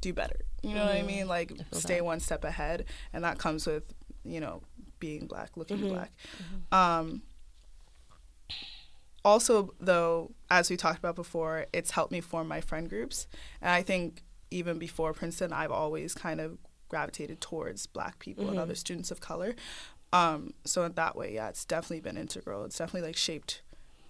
do 0.00 0.12
better. 0.12 0.40
You 0.62 0.74
know 0.74 0.84
what 0.84 0.92
I 0.92 1.02
Mhm. 1.02 1.06
mean? 1.06 1.28
Like 1.28 1.52
I 1.72 1.78
stay 1.78 1.96
that. 1.98 2.04
one 2.04 2.18
step 2.20 2.44
ahead, 2.44 2.86
and 3.12 3.22
that 3.24 3.38
comes 3.38 3.66
with 3.66 3.84
you 4.24 4.40
know 4.40 4.62
being 4.98 5.26
black, 5.26 5.56
looking 5.56 5.86
black. 5.88 6.10
Um, 6.72 7.22
also, 9.24 9.74
though, 9.80 10.32
as 10.50 10.68
we 10.70 10.76
talked 10.76 10.98
about 10.98 11.14
before, 11.16 11.66
it's 11.72 11.92
helped 11.92 12.12
me 12.12 12.20
form 12.20 12.48
my 12.48 12.60
friend 12.60 12.88
groups. 12.88 13.26
And 13.60 13.70
I 13.70 13.82
think 13.82 14.22
even 14.50 14.78
before 14.78 15.12
Princeton, 15.12 15.52
I've 15.52 15.70
always 15.70 16.14
kind 16.14 16.40
of 16.40 16.58
gravitated 16.88 17.40
towards 17.40 17.86
black 17.86 18.18
people 18.18 18.48
and 18.48 18.58
Mhm. 18.58 18.62
other 18.62 18.74
students 18.74 19.10
of 19.10 19.20
color. 19.20 19.54
Um, 20.12 20.52
so 20.64 20.84
in 20.84 20.92
that 20.92 21.16
way, 21.16 21.32
yeah, 21.34 21.48
it's 21.48 21.64
definitely 21.64 22.00
been 22.00 22.18
integral. 22.18 22.64
It's 22.64 22.76
definitely 22.76 23.08
like 23.08 23.16
shaped 23.16 23.62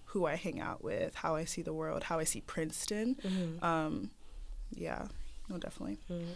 who 0.07 0.25
I 0.25 0.35
hang 0.35 0.59
out 0.59 0.83
with, 0.83 1.15
how 1.15 1.35
I 1.35 1.45
see 1.45 1.61
the 1.61 1.73
world, 1.73 2.03
how 2.03 2.19
I 2.19 2.23
see 2.25 2.41
Princeton. 2.41 3.15
Mhm. 3.23 3.63
Um, 3.63 4.11
yeah, 4.75 5.07
no, 5.47 5.57
definitely. 5.57 5.97
Mhm. 6.09 6.35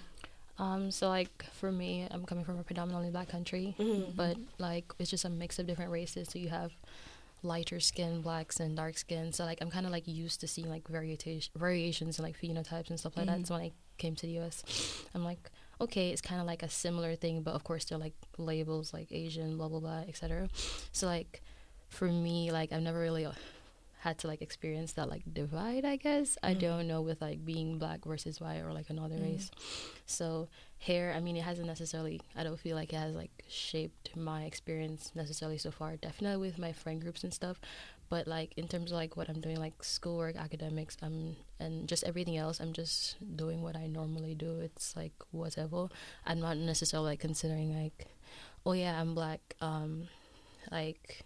Um, 0.58 0.90
so 0.92 1.10
like 1.10 1.44
for 1.52 1.72
me, 1.72 2.08
I'm 2.10 2.26
coming 2.26 2.46
from 2.46 2.58
a 2.60 2.64
predominantly 2.64 3.12
black 3.12 3.28
country, 3.28 3.76
Mhm. 3.78 4.16
but 4.16 4.38
like 4.58 4.86
it's 5.00 5.10
just 5.12 5.26
a 5.26 5.30
mix 5.30 5.60
of 5.60 5.68
different 5.68 5.92
races. 5.92 6.30
So 6.32 6.40
you 6.40 6.50
have 6.50 6.72
lighter 7.44 7.80
skin 7.80 8.22
blacks 8.22 8.60
and 8.60 8.76
dark 8.76 8.98
skin. 8.98 9.32
So 9.34 9.46
like 9.46 9.60
I'm 9.62 9.70
kind 9.70 9.86
of 9.86 9.92
like 9.92 10.08
used 10.08 10.40
to 10.42 10.48
seeing 10.48 10.70
like 10.70 10.88
variation 10.88 11.40
variations 11.56 12.18
and 12.20 12.26
like 12.28 12.40
phenotypes 12.40 12.90
and 12.90 13.00
stuff 13.00 13.16
like 13.18 13.28
Mhm. 13.28 13.42
that. 13.42 13.48
So 13.48 13.54
when 13.56 13.64
I 13.64 13.72
came 13.98 14.16
to 14.16 14.26
the 14.26 14.34
U.S., 14.34 14.64
I'm 15.14 15.24
like, 15.24 15.50
okay, 15.80 16.10
it's 16.10 16.22
kind 16.22 16.42
of 16.42 16.48
like 16.48 16.64
a 16.64 16.70
similar 16.70 17.16
thing, 17.16 17.42
but 17.44 17.54
of 17.54 17.64
course 17.64 17.86
they're 17.86 17.98
like 17.98 18.14
labels 18.38 18.94
like 18.94 19.12
Asian, 19.12 19.58
blah 19.58 19.68
blah 19.70 19.80
blah, 19.80 20.04
etc. 20.08 20.50
So 20.92 21.06
like 21.08 21.42
for 21.90 22.06
me, 22.08 22.52
like 22.52 22.72
I've 22.74 22.82
never 22.82 23.00
really 23.00 23.28
had 24.02 24.18
to 24.20 24.28
like 24.28 24.42
experience 24.42 24.94
that 24.94 25.10
like 25.10 25.24
divide. 25.34 25.84
I 25.84 25.96
guess 25.96 26.38
I 26.44 26.54
Mhm. 26.54 26.60
don't 26.60 26.88
know 26.88 27.02
with 27.02 27.20
like 27.22 27.44
being 27.44 27.80
black 27.80 28.06
versus 28.06 28.40
white 28.40 28.60
or 28.60 28.72
like 28.74 28.90
another 28.90 29.16
Mhm. 29.18 29.24
race. 29.24 29.52
So 30.06 30.50
hair, 30.80 31.14
I 31.14 31.20
mean, 31.20 31.36
it 31.36 31.44
hasn't 31.44 31.68
necessarily. 31.68 32.22
I 32.36 32.44
don't 32.44 32.60
feel 32.60 32.76
like 32.76 32.94
it 32.94 32.98
has 32.98 33.16
like 33.16 33.44
shaped 33.50 34.16
my 34.16 34.44
experience 34.46 35.12
necessarily 35.16 35.58
so 35.58 35.72
far. 35.72 35.96
Definitely 35.98 36.46
with 36.48 36.60
my 36.60 36.72
friend 36.74 37.02
groups 37.02 37.24
and 37.24 37.34
stuff, 37.34 37.60
but 38.10 38.28
like 38.28 38.54
in 38.56 38.68
terms 38.68 38.92
of 38.92 38.98
like 38.98 39.18
what 39.18 39.30
I'm 39.30 39.42
doing, 39.42 39.58
like 39.60 39.84
schoolwork, 39.84 40.36
academics, 40.36 40.96
um, 41.02 41.36
and 41.60 41.88
just 41.90 42.04
everything 42.04 42.38
else, 42.38 42.60
I'm 42.60 42.74
just 42.74 43.18
doing 43.36 43.64
what 43.64 43.76
I 43.76 43.88
normally 43.88 44.36
do. 44.36 44.60
It's 44.60 44.96
like 44.96 45.14
whatever. 45.32 45.88
I'm 46.26 46.40
not 46.40 46.58
necessarily 46.58 47.12
like 47.12 47.20
considering 47.20 47.74
like, 47.84 48.08
oh 48.66 48.74
yeah, 48.74 49.02
I'm 49.02 49.16
black. 49.16 49.56
Um, 49.60 50.08
like, 50.72 51.26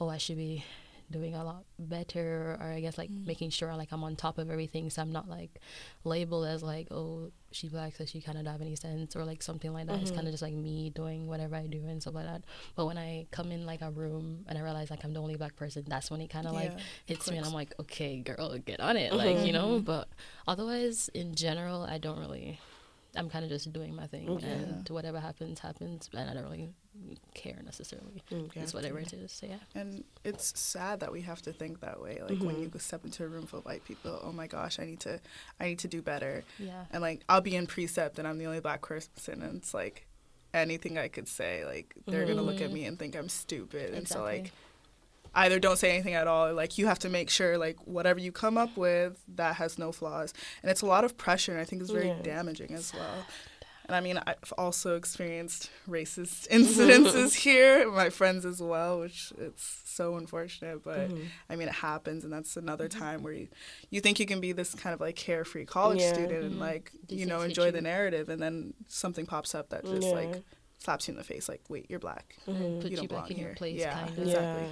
oh 0.00 0.08
I 0.08 0.18
should 0.18 0.36
be 0.36 0.64
doing 1.12 1.34
a 1.36 1.44
lot 1.44 1.64
better 1.78 2.56
or 2.60 2.66
I 2.72 2.80
guess 2.80 2.98
like 2.98 3.10
Mm. 3.10 3.26
making 3.26 3.50
sure 3.50 3.74
like 3.76 3.92
I'm 3.92 4.02
on 4.02 4.16
top 4.16 4.38
of 4.38 4.50
everything 4.50 4.90
so 4.90 5.02
I'm 5.02 5.12
not 5.12 5.28
like 5.28 5.60
labeled 6.04 6.46
as 6.46 6.62
like 6.62 6.88
oh 6.90 7.30
she 7.52 7.68
black 7.68 7.94
so 7.96 8.04
she 8.06 8.20
kind 8.20 8.38
of 8.38 8.44
don't 8.44 8.52
have 8.52 8.60
any 8.62 8.74
sense 8.76 9.14
or 9.14 9.24
like 9.24 9.42
something 9.42 9.72
like 9.72 9.86
that 9.88 10.00
it's 10.00 10.10
Mhm. 10.10 10.14
kind 10.16 10.26
of 10.26 10.32
just 10.32 10.42
like 10.42 10.54
me 10.54 10.90
doing 10.90 11.26
whatever 11.28 11.54
I 11.56 11.66
do 11.66 11.78
and 11.86 12.00
stuff 12.02 12.14
like 12.14 12.24
that 12.26 12.42
but 12.76 12.86
when 12.86 12.98
I 12.98 13.26
come 13.30 13.52
in 13.52 13.66
like 13.66 13.82
a 13.82 13.90
room 13.90 14.44
and 14.48 14.56
I 14.58 14.62
realize 14.62 14.90
like 14.90 15.04
I'm 15.04 15.12
the 15.12 15.20
only 15.20 15.36
black 15.36 15.54
person 15.56 15.84
that's 15.86 16.10
when 16.10 16.20
it 16.22 16.30
kind 16.30 16.46
of 16.46 16.54
like 16.54 16.72
Yeah, 16.72 16.78
hits 17.06 17.30
me 17.30 17.36
and. 17.36 17.46
I'm 17.46 17.52
like 17.52 17.74
okay 17.80 18.18
girl 18.20 18.56
get 18.58 18.80
on 18.80 18.96
it 18.96 19.12
like 19.12 19.38
you 19.46 19.52
know 19.52 19.80
Mhm. 19.80 19.84
but 19.84 20.08
otherwise 20.48 21.08
in 21.14 21.34
general 21.34 21.82
I 21.82 21.98
don't 21.98 22.18
really 22.18 22.58
I'm 23.14 23.28
kind 23.28 23.44
of 23.44 23.50
just 23.50 23.72
doing 23.72 23.94
my 23.94 24.06
thing 24.06 24.28
Okay. 24.28 24.46
and 24.46 24.88
whatever 24.88 25.20
happens 25.20 25.58
happens 25.60 26.08
and 26.14 26.30
I 26.30 26.34
don't 26.34 26.44
really 26.44 26.70
care 27.34 27.58
necessarily 27.64 28.22
Okay. 28.32 28.60
it's 28.60 28.72
whatever 28.74 28.98
it 29.00 29.12
is 29.12 29.32
so 29.32 29.46
yeah 29.46 29.58
And 29.74 30.04
it's 30.24 30.58
sad 30.58 31.00
that 31.00 31.12
we 31.12 31.20
have 31.22 31.42
to 31.42 31.52
think 31.52 31.80
that 31.80 32.00
way. 32.00 32.20
Like 32.22 32.42
when 32.42 32.56
Mhm. 32.56 32.74
you 32.74 32.78
step 32.78 33.04
into 33.04 33.24
a 33.24 33.28
room 33.28 33.46
full 33.46 33.58
of 33.60 33.64
white 33.66 33.84
people, 33.84 34.18
oh 34.22 34.32
my 34.32 34.46
gosh, 34.46 34.78
I 34.78 34.84
need 34.86 35.00
to, 35.00 35.20
I 35.60 35.66
need 35.66 35.78
to 35.80 35.88
do 35.88 36.00
better. 36.02 36.44
yeah 36.58 36.84
And 36.90 37.02
like 37.02 37.22
I'll 37.28 37.40
be 37.42 37.54
in 37.56 37.66
precept 37.66 38.18
and 38.18 38.26
I'm 38.28 38.38
the 38.38 38.46
only 38.46 38.60
black 38.60 38.82
person, 38.82 39.42
and 39.42 39.56
it's 39.58 39.74
like 39.74 40.06
anything 40.54 40.96
I 40.98 41.08
could 41.08 41.28
say, 41.28 41.64
like 41.64 41.94
they're 42.06 42.26
gonna 42.26 42.42
look 42.42 42.60
at 42.60 42.70
Mhm. 42.70 42.74
me 42.74 42.84
and 42.86 42.98
think 42.98 43.16
I'm 43.16 43.28
stupid. 43.28 43.94
And 43.94 44.06
so 44.08 44.24
Exactly. 44.24 44.38
like 44.42 44.52
either 45.34 45.58
don't 45.58 45.78
say 45.78 45.90
anything 45.92 46.14
at 46.14 46.26
all, 46.26 46.48
or 46.48 46.52
like 46.52 46.78
you 46.78 46.86
have 46.86 46.98
to 47.00 47.08
make 47.08 47.30
sure 47.30 47.56
like 47.58 47.76
whatever 47.86 48.20
you 48.20 48.32
come 48.32 48.58
up 48.58 48.76
with 48.76 49.22
that 49.36 49.56
has 49.56 49.78
no 49.78 49.92
flaws. 49.92 50.32
And 50.62 50.70
it's 50.70 50.82
a 50.82 50.86
lot 50.86 51.04
of 51.04 51.16
pressure, 51.16 51.52
and 51.52 51.60
I 51.60 51.64
think 51.64 51.82
it's 51.82 51.90
very 51.90 52.08
Yeah. 52.08 52.22
damaging 52.22 52.72
as 52.74 52.92
well. 52.94 53.26
And 53.86 53.96
I 53.96 54.00
mean, 54.00 54.20
I've 54.24 54.52
also 54.56 54.94
experienced 54.96 55.68
racist 55.88 56.48
incidences 56.58 57.34
here, 57.46 57.90
my 57.90 58.10
friends 58.10 58.46
as 58.46 58.62
well, 58.62 59.00
which 59.00 59.32
it's 59.38 59.82
so 59.84 60.16
unfortunate. 60.16 60.84
But 60.84 61.10
Mhm. 61.10 61.26
I 61.50 61.56
mean, 61.56 61.66
it 61.68 61.74
happens, 61.74 62.22
and 62.24 62.32
that's 62.32 62.56
another 62.56 62.88
time 62.88 63.22
where 63.24 63.32
you, 63.32 63.48
you 63.90 64.00
think 64.00 64.20
you 64.20 64.26
can 64.26 64.40
be 64.40 64.52
this 64.52 64.74
kind 64.74 64.94
of 64.94 65.00
like 65.00 65.16
carefree 65.16 65.64
college 65.64 66.00
Yeah. 66.00 66.12
student 66.12 66.44
and 66.44 66.54
Mhm. 66.56 66.60
like 66.60 66.92
Just 67.08 67.12
you 67.20 67.26
know 67.26 67.40
enjoy 67.40 67.70
the 67.72 67.80
narrative, 67.82 68.28
and 68.28 68.40
then 68.40 68.74
something 68.86 69.26
pops 69.26 69.54
up 69.54 69.70
that 69.70 69.84
just 69.84 70.02
Yeah. 70.06 70.12
like 70.12 70.42
slaps 70.78 71.06
you 71.08 71.12
in 71.12 71.18
the 71.18 71.24
face, 71.24 71.48
like, 71.48 71.62
wait, 71.68 71.86
you're 71.90 71.98
black. 72.00 72.36
Mhm. 72.46 72.80
put 72.80 72.84
you 72.84 72.90
you, 72.90 72.96
don't 72.96 73.02
back 73.08 73.08
belong 73.08 73.30
in 73.32 73.36
your 73.38 73.48
here. 73.48 73.54
place 73.56 73.80
Yeah. 73.80 73.94
kind 73.98 74.10
of 74.10 74.18
Exactly. 74.26 74.68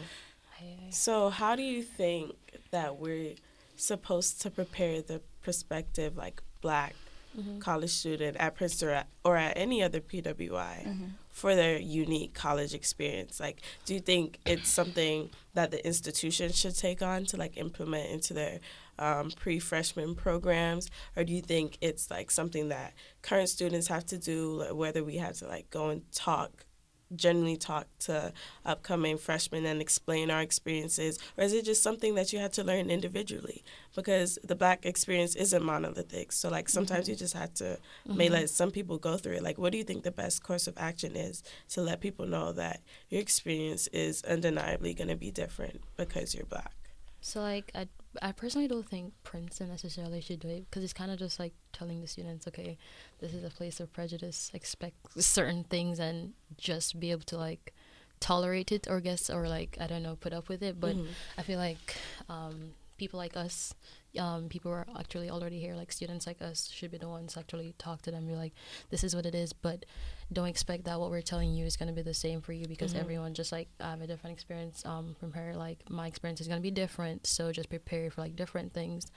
So, 0.90 1.30
how 1.30 1.54
do 1.56 1.62
you 1.62 1.82
think 1.82 2.34
that 2.70 2.98
we're 2.98 3.36
supposed 3.76 4.40
to 4.42 4.50
prepare 4.50 5.02
the 5.02 5.22
prospective, 5.40 6.16
like 6.16 6.42
black 6.60 6.96
Mhm. 7.38 7.60
college 7.60 7.90
student 7.92 8.36
at 8.38 8.56
Princeton 8.56 8.88
or 8.88 8.92
at, 8.92 9.08
or 9.24 9.36
at 9.36 9.56
any 9.56 9.82
other 9.82 10.00
PWI 10.00 10.84
Mm-hmm. 10.86 11.06
for 11.28 11.54
their 11.54 11.78
unique 11.78 12.34
college 12.34 12.74
experience? 12.74 13.38
Like, 13.38 13.62
do 13.84 13.94
you 13.94 14.00
think 14.00 14.40
it's 14.44 14.68
something 14.68 15.30
that 15.54 15.70
the 15.70 15.84
institution 15.86 16.50
should 16.52 16.76
take 16.76 17.02
on 17.02 17.24
to 17.26 17.36
like 17.36 17.56
implement 17.56 18.10
into 18.10 18.34
their 18.34 18.58
um, 18.98 19.30
pre-freshman 19.30 20.14
programs, 20.14 20.90
or 21.16 21.24
do 21.24 21.32
you 21.32 21.40
think 21.40 21.78
it's 21.80 22.10
like 22.10 22.30
something 22.30 22.68
that 22.68 22.92
current 23.22 23.48
students 23.48 23.86
have 23.86 24.04
to 24.06 24.18
do, 24.18 24.56
like, 24.58 24.74
whether 24.74 25.02
we 25.04 25.16
have 25.16 25.36
to 25.38 25.46
like 25.46 25.70
go 25.70 25.88
and 25.88 26.02
talk? 26.12 26.66
Generally, 27.14 27.56
talk 27.56 27.86
to 28.00 28.32
upcoming 28.64 29.18
freshmen 29.18 29.66
and 29.66 29.80
explain 29.80 30.30
our 30.30 30.40
experiences, 30.40 31.18
or 31.36 31.44
is 31.44 31.52
it 31.52 31.64
just 31.64 31.82
something 31.82 32.14
that 32.14 32.32
you 32.32 32.38
had 32.38 32.52
to 32.52 32.62
learn 32.62 32.88
individually? 32.90 33.64
Because 33.96 34.38
the 34.44 34.54
black 34.54 34.86
experience 34.86 35.34
isn't 35.34 35.62
monolithic, 35.64 36.30
so 36.30 36.48
like 36.48 36.68
sometimes 36.68 37.08
you 37.08 37.16
just 37.16 37.34
have 37.34 37.52
to 37.54 37.78
may 38.06 38.28
Mhm. 38.28 38.32
let 38.32 38.50
some 38.50 38.70
people 38.70 38.98
go 38.98 39.16
through 39.16 39.34
it. 39.34 39.42
Like, 39.42 39.58
what 39.58 39.72
do 39.72 39.78
you 39.78 39.84
think 39.84 40.04
the 40.04 40.10
best 40.12 40.42
course 40.42 40.66
of 40.68 40.74
action 40.78 41.16
is 41.16 41.42
to 41.70 41.82
let 41.82 42.00
people 42.00 42.26
know 42.26 42.52
that 42.52 42.80
your 43.08 43.20
experience 43.20 43.88
is 43.88 44.22
undeniably 44.24 44.94
going 44.94 45.08
to 45.08 45.16
be 45.16 45.30
different 45.30 45.80
because 45.96 46.34
you're 46.34 46.46
black? 46.46 46.72
So 47.20 47.40
like 47.40 47.70
I 47.74 47.88
I 48.20 48.32
personally 48.32 48.66
don't 48.66 48.88
think 48.88 49.12
Princeton 49.22 49.68
necessarily 49.68 50.20
should 50.20 50.40
do 50.40 50.48
it 50.48 50.68
because 50.68 50.82
it's 50.82 50.92
kind 50.92 51.10
of 51.10 51.18
just 51.18 51.38
like 51.38 51.52
telling 51.72 52.00
the 52.00 52.06
students, 52.08 52.46
okay, 52.48 52.76
this 53.20 53.32
is 53.32 53.44
a 53.44 53.50
place 53.50 53.78
of 53.80 53.92
prejudice. 53.92 54.50
Expect 54.52 54.96
certain 55.22 55.64
things 55.64 55.98
and 56.00 56.32
just 56.56 56.98
be 56.98 57.10
able 57.12 57.22
to 57.22 57.36
like 57.36 57.72
tolerate 58.18 58.72
it 58.72 58.86
or 58.90 59.00
guess 59.00 59.30
or 59.30 59.48
like 59.48 59.76
I 59.80 59.86
don't 59.86 60.02
know 60.02 60.16
put 60.16 60.32
up 60.32 60.48
with 60.48 60.62
it. 60.62 60.80
But 60.80 60.96
Mhm. 60.96 61.08
I 61.38 61.42
feel 61.42 61.58
like 61.58 61.96
um, 62.28 62.74
people 63.00 63.18
like 63.18 63.36
us, 63.36 63.74
um, 64.18 64.48
people 64.48 64.70
who 64.70 64.76
are 64.76 64.86
actually 64.98 65.28
already 65.30 65.58
here, 65.58 65.74
like 65.74 65.90
students 65.90 66.26
like 66.26 66.40
us, 66.50 66.68
should 66.70 66.90
be 66.92 66.98
the 66.98 67.08
ones 67.08 67.36
actually 67.36 67.74
talk 67.78 68.02
to 68.02 68.10
them. 68.10 68.26
Be 68.26 68.36
like, 68.36 68.52
this 68.90 69.02
is 69.02 69.16
what 69.16 69.26
it 69.26 69.34
is, 69.34 69.52
but 69.52 69.84
don't 70.32 70.46
expect 70.54 70.84
that 70.84 71.00
what 71.00 71.10
we're 71.10 71.22
telling 71.32 71.52
you 71.52 71.64
is 71.66 71.76
going 71.76 71.88
to 71.88 71.94
be 71.94 72.02
the 72.02 72.14
same 72.14 72.40
for 72.40 72.52
you 72.52 72.66
because 72.68 72.92
Mhm. 72.92 73.00
everyone 73.00 73.34
just 73.34 73.52
like 73.52 73.68
I 73.80 73.90
have 73.90 74.02
a 74.02 74.06
different 74.06 74.34
experience 74.34 74.84
um, 74.86 75.14
from 75.18 75.32
her. 75.32 75.56
Like 75.56 75.78
my 75.90 76.06
experience 76.06 76.40
is 76.40 76.48
going 76.48 76.60
to 76.60 76.68
be 76.70 76.70
different, 76.84 77.26
so 77.26 77.50
just 77.52 77.68
prepare 77.70 78.10
for 78.10 78.20
like 78.20 78.36
different 78.36 78.72
things. 78.72 79.10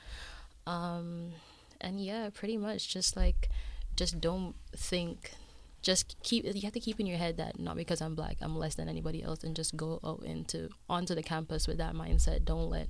Um, 0.66 1.34
and 1.82 2.00
yeah, 2.04 2.30
pretty 2.34 2.58
much 2.58 2.88
just 2.90 3.16
like 3.18 3.50
just 3.96 4.20
don't 4.22 4.56
think 4.76 5.34
just 5.82 6.16
keep 6.24 6.46
you 6.46 6.62
have 6.62 6.72
to 6.74 6.80
keep 6.80 7.00
in 7.02 7.06
your 7.06 7.18
head 7.18 7.36
that 7.38 7.60
not 7.60 7.76
because 7.76 8.02
I'm 8.02 8.16
black 8.16 8.38
I'm 8.42 8.56
less 8.58 8.76
than 8.76 8.88
anybody 8.88 9.22
else 9.22 9.44
and 9.44 9.54
just 9.54 9.76
go 9.76 10.00
out 10.04 10.24
into 10.24 10.70
onto 10.90 11.14
the 11.14 11.22
campus 11.22 11.68
with 11.68 11.78
that 11.80 11.94
mindset. 11.94 12.46
Don't 12.46 12.70
let 12.70 12.88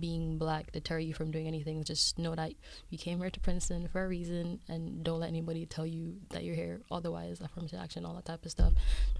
being 0.00 0.38
black 0.38 0.72
deter 0.72 0.98
you 0.98 1.14
from 1.14 1.30
doing 1.30 1.46
anything. 1.46 1.82
Just 1.84 2.18
know 2.18 2.34
that 2.34 2.52
you 2.90 2.98
came 2.98 3.18
here 3.18 3.30
to 3.30 3.40
Princeton 3.40 3.88
for 3.88 4.04
a 4.04 4.08
reason 4.08 4.60
and 4.68 5.04
don't 5.04 5.20
let 5.20 5.28
anybody 5.28 5.66
tell 5.66 5.86
you 5.86 6.16
that 6.30 6.44
you're 6.44 6.54
here 6.54 6.80
otherwise, 6.90 7.40
affirmative 7.40 7.78
action, 7.80 8.04
all 8.04 8.14
that 8.14 8.24
type 8.24 8.44
of 8.44 8.50
stuff. 8.50 8.72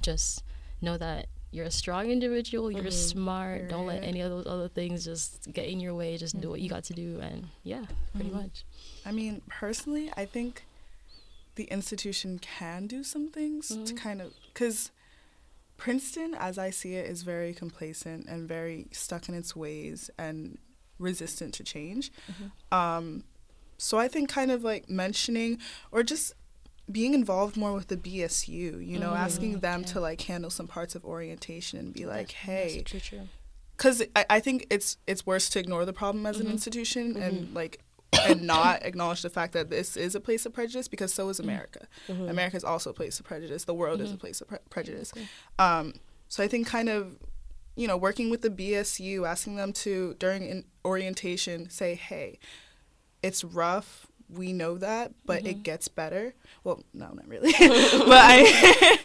Just 0.02 0.42
know 0.80 0.96
that 0.98 1.26
you're 1.50 1.66
a 1.66 1.70
strong 1.70 2.10
individual, 2.10 2.70
you're 2.70 2.84
Mhm. 2.84 2.92
smart, 2.92 3.68
don't 3.68 3.86
let 3.86 4.02
any 4.02 4.20
of 4.20 4.30
those 4.30 4.46
other 4.46 4.68
things 4.68 5.04
just 5.04 5.52
get 5.52 5.66
in 5.68 5.78
your 5.80 5.94
way. 5.94 6.16
Just 6.16 6.40
do 6.40 6.50
what 6.50 6.60
you 6.60 6.68
got 6.68 6.84
to 6.84 6.92
do 6.92 7.20
and 7.20 7.48
yeah, 7.62 7.84
pretty 8.14 8.30
Mhm. 8.30 8.42
much. 8.42 8.64
I 9.04 9.12
mean, 9.12 9.40
personally, 9.48 10.10
I 10.16 10.26
think 10.26 10.64
the 11.54 11.64
institution 11.64 12.40
can 12.40 12.88
do 12.88 13.04
some 13.04 13.28
things 13.30 13.68
to 13.68 13.74
Mhm. 13.76 13.96
kind 13.96 14.20
of 14.20 14.32
because 14.52 14.90
Princeton, 15.76 16.34
as 16.38 16.56
I 16.58 16.70
see 16.70 16.94
it, 16.94 17.06
is 17.10 17.22
very 17.22 17.52
complacent 17.52 18.26
and 18.28 18.48
very 18.48 18.86
stuck 18.92 19.28
in 19.28 19.34
its 19.34 19.54
ways 19.56 20.10
and 20.18 20.58
resistant 20.98 21.52
to 21.54 21.64
change. 21.64 22.10
Um, 22.72 23.24
so 23.78 23.98
I 23.98 24.08
think 24.08 24.28
kind 24.28 24.50
of 24.50 24.62
like 24.64 24.88
mentioning 24.88 25.58
or 25.90 26.02
just 26.02 26.32
being 26.90 27.14
involved 27.14 27.56
more 27.56 27.72
with 27.72 27.88
the 27.88 27.96
BSU, 27.96 28.78
you 28.78 28.98
know, 28.98 29.12
Mhm, 29.12 29.18
asking 29.18 29.60
them 29.60 29.80
okay. 29.80 29.92
to 29.92 30.00
like 30.00 30.20
handle 30.22 30.50
some 30.50 30.66
parts 30.68 30.94
of 30.94 31.04
orientation 31.04 31.78
and 31.78 31.92
be 31.92 32.06
like, 32.06 32.30
hey, 32.32 32.76
that's 32.78 32.90
true, 32.90 33.00
true. 33.00 33.28
because 33.76 34.02
I, 34.14 34.26
I 34.30 34.40
think 34.40 34.66
it's 34.70 34.96
it's 35.06 35.26
worse 35.26 35.48
to 35.50 35.58
ignore 35.58 35.84
the 35.84 35.92
problem 35.92 36.24
as 36.26 36.40
an 36.40 36.46
Mhm. 36.46 36.50
institution 36.52 37.14
Mhm. 37.14 37.22
and 37.26 37.54
like 37.54 37.80
and 38.24 38.42
not 38.42 38.82
acknowledge 38.82 39.22
the 39.22 39.30
fact 39.30 39.52
that 39.52 39.70
this 39.70 39.96
is 39.96 40.14
a 40.14 40.20
place 40.20 40.46
of 40.46 40.52
prejudice 40.52 40.88
because 40.88 41.12
so 41.12 41.28
is. 41.28 41.38
America. 41.40 41.86
Mhm. 42.08 42.28
America 42.30 42.56
is 42.56 42.64
also 42.64 42.90
a 42.90 42.94
place 42.94 43.18
of 43.20 43.26
prejudice. 43.26 43.64
The 43.64 43.74
world 43.74 44.00
is 44.00 44.10
a 44.12 44.14
Mhm. 44.14 44.20
place 44.20 44.40
of 44.40 44.48
pre- 44.48 44.58
prejudice. 44.70 45.10
Exactly. 45.10 45.28
Um, 45.58 45.94
so 46.28 46.42
I 46.42 46.48
think 46.48 46.66
kind 46.66 46.88
of 46.88 47.16
you 47.76 47.86
know 47.88 47.96
working 47.96 48.30
with 48.30 48.42
the 48.42 48.50
BSU, 48.50 49.24
asking 49.26 49.56
them 49.56 49.72
to 49.72 50.14
during 50.18 50.46
in 50.46 50.64
orientation 50.84 51.68
say, 51.70 51.94
hey, 51.94 52.38
it's 53.22 53.42
rough. 53.44 54.06
We 54.30 54.52
know 54.52 54.78
that, 54.78 55.12
but 55.26 55.46
it 55.46 55.58
Mhm. 55.58 55.62
gets 55.64 55.86
better. 55.88 56.34
Well, 56.64 56.82
no, 56.94 57.08
not 57.12 57.28
really. 57.28 57.52
but 57.58 58.08
I, 58.10 58.98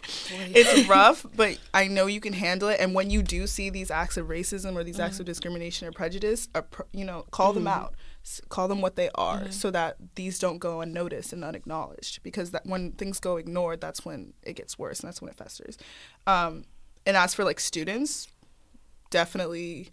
it's 0.54 0.88
rough, 0.88 1.26
but 1.36 1.58
I 1.74 1.88
know 1.88 2.06
you 2.06 2.20
can 2.20 2.32
handle 2.32 2.68
it. 2.68 2.80
And 2.80 2.94
when 2.94 3.10
you 3.10 3.22
do 3.22 3.46
see 3.46 3.68
these 3.70 3.90
acts 3.90 4.16
of 4.16 4.28
racism 4.28 4.76
or 4.76 4.82
these 4.84 4.98
acts 4.98 5.16
Mhm. 5.16 5.20
of 5.20 5.26
discrimination 5.26 5.86
or 5.86 5.92
prejudice, 5.92 6.48
or 6.54 6.64
you 6.92 7.04
know, 7.04 7.26
call 7.30 7.52
them 7.52 7.64
Mhm. 7.64 7.72
out, 7.72 7.94
call 8.48 8.68
them 8.68 8.80
what 8.80 8.96
they 8.96 9.10
are, 9.14 9.40
Mhm. 9.44 9.52
so 9.52 9.70
that 9.70 9.96
these 10.14 10.38
don't 10.38 10.58
go 10.58 10.80
unnoticed 10.80 11.32
and 11.32 11.42
unacknowledged. 11.44 12.22
Because 12.22 12.50
that 12.52 12.66
when 12.66 12.92
things 12.92 13.18
go 13.20 13.36
ignored, 13.36 13.80
that's 13.80 14.04
when 14.04 14.34
it 14.42 14.54
gets 14.54 14.78
worse, 14.78 15.00
and 15.00 15.08
that's 15.08 15.20
when 15.22 15.30
it 15.30 15.36
festers. 15.36 15.76
Um, 16.26 16.64
and 17.06 17.16
as 17.16 17.34
for 17.34 17.44
like 17.44 17.60
students, 17.60 18.28
definitely 19.10 19.90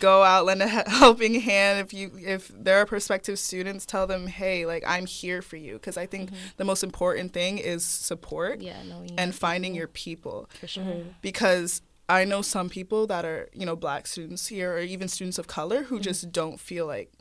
go 0.00 0.24
out 0.24 0.44
lend 0.44 0.60
a 0.60 0.66
helping 0.90 1.40
hand 1.40 1.78
if 1.78 1.92
you 1.94 2.10
if 2.18 2.48
there 2.48 2.78
are 2.78 2.86
prospective 2.86 3.38
students 3.38 3.86
tell 3.86 4.08
them 4.08 4.26
hey 4.26 4.66
like 4.66 4.82
i'm 4.84 5.06
here 5.06 5.40
for 5.40 5.54
you 5.56 5.74
because 5.74 5.96
i 5.96 6.04
think 6.04 6.30
Mhm. 6.32 6.36
the 6.56 6.64
most 6.64 6.82
important 6.82 7.32
thing 7.32 7.58
is 7.58 7.84
support 7.84 8.60
Yeah, 8.60 8.82
knowing 8.82 9.10
and 9.16 9.28
your 9.28 9.32
finding 9.38 9.74
your 9.76 9.86
people 9.86 10.50
for 10.58 10.66
sure. 10.66 10.82
Mhm. 10.82 11.14
because 11.22 11.80
i 12.08 12.24
know 12.24 12.42
some 12.42 12.68
people 12.68 13.06
that 13.06 13.24
are 13.24 13.48
you 13.52 13.64
know 13.64 13.76
black 13.76 14.08
students 14.08 14.48
here 14.48 14.72
or 14.72 14.80
even 14.80 15.06
students 15.06 15.38
of 15.38 15.46
color 15.46 15.84
who 15.84 16.00
Mhm. 16.00 16.02
just 16.02 16.32
don't 16.32 16.58
feel 16.58 16.86
like 16.86 17.12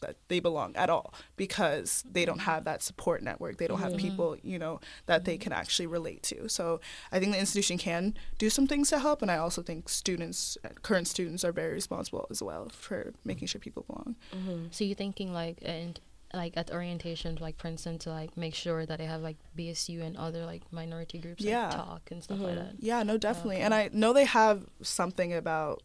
that 0.00 0.16
they 0.28 0.40
belong 0.40 0.74
at 0.76 0.90
all 0.90 1.12
because 1.36 2.04
they 2.10 2.24
don't 2.24 2.40
have 2.40 2.64
that 2.64 2.82
support 2.82 3.22
network 3.22 3.56
they 3.58 3.66
don't 3.66 3.80
have 3.80 3.92
Mhm. 3.92 3.98
people 4.00 4.36
you 4.42 4.58
know 4.58 4.80
that 5.06 5.24
they 5.24 5.36
can 5.38 5.52
actually 5.52 5.86
relate 5.86 6.22
to 6.24 6.48
so 6.48 6.80
i 7.12 7.18
think 7.18 7.32
the 7.32 7.38
institution 7.38 7.78
can 7.78 8.14
do 8.38 8.48
some 8.50 8.66
things 8.66 8.90
to 8.90 8.98
help 8.98 9.22
and 9.22 9.30
i 9.30 9.36
also 9.36 9.62
think 9.62 9.88
students 9.88 10.58
current 10.82 11.08
students 11.08 11.44
are 11.44 11.52
very 11.52 11.72
responsible 11.72 12.26
as 12.30 12.42
well 12.42 12.68
for 12.70 13.12
making 13.24 13.48
sure 13.48 13.60
people 13.60 13.84
belong 13.86 14.16
Mhm. 14.34 14.74
So 14.74 14.84
you're 14.84 14.94
thinking 14.96 15.32
like 15.32 15.58
and 15.62 15.98
like 16.34 16.56
at 16.56 16.70
orientation 16.72 17.38
like 17.40 17.56
Princeton 17.56 17.98
to 18.00 18.10
like 18.10 18.36
make 18.36 18.54
sure 18.54 18.84
that 18.84 18.98
they 18.98 19.06
have 19.06 19.22
like 19.22 19.36
BSU 19.56 20.02
and 20.02 20.16
other 20.16 20.44
like 20.44 20.62
minority 20.72 21.18
groups 21.18 21.40
like, 21.42 21.50
Yeah. 21.50 21.70
talk 21.70 22.10
and 22.10 22.22
stuff 22.22 22.40
like 22.40 22.54
Mhm. 22.54 22.56
that. 22.56 22.74
Yeah, 22.80 23.02
no, 23.04 23.16
definitely. 23.16 23.56
Okay. 23.56 23.64
And 23.64 23.72
I 23.72 23.88
know 23.92 24.12
they 24.12 24.24
have 24.24 24.66
something 24.82 25.32
about 25.32 25.82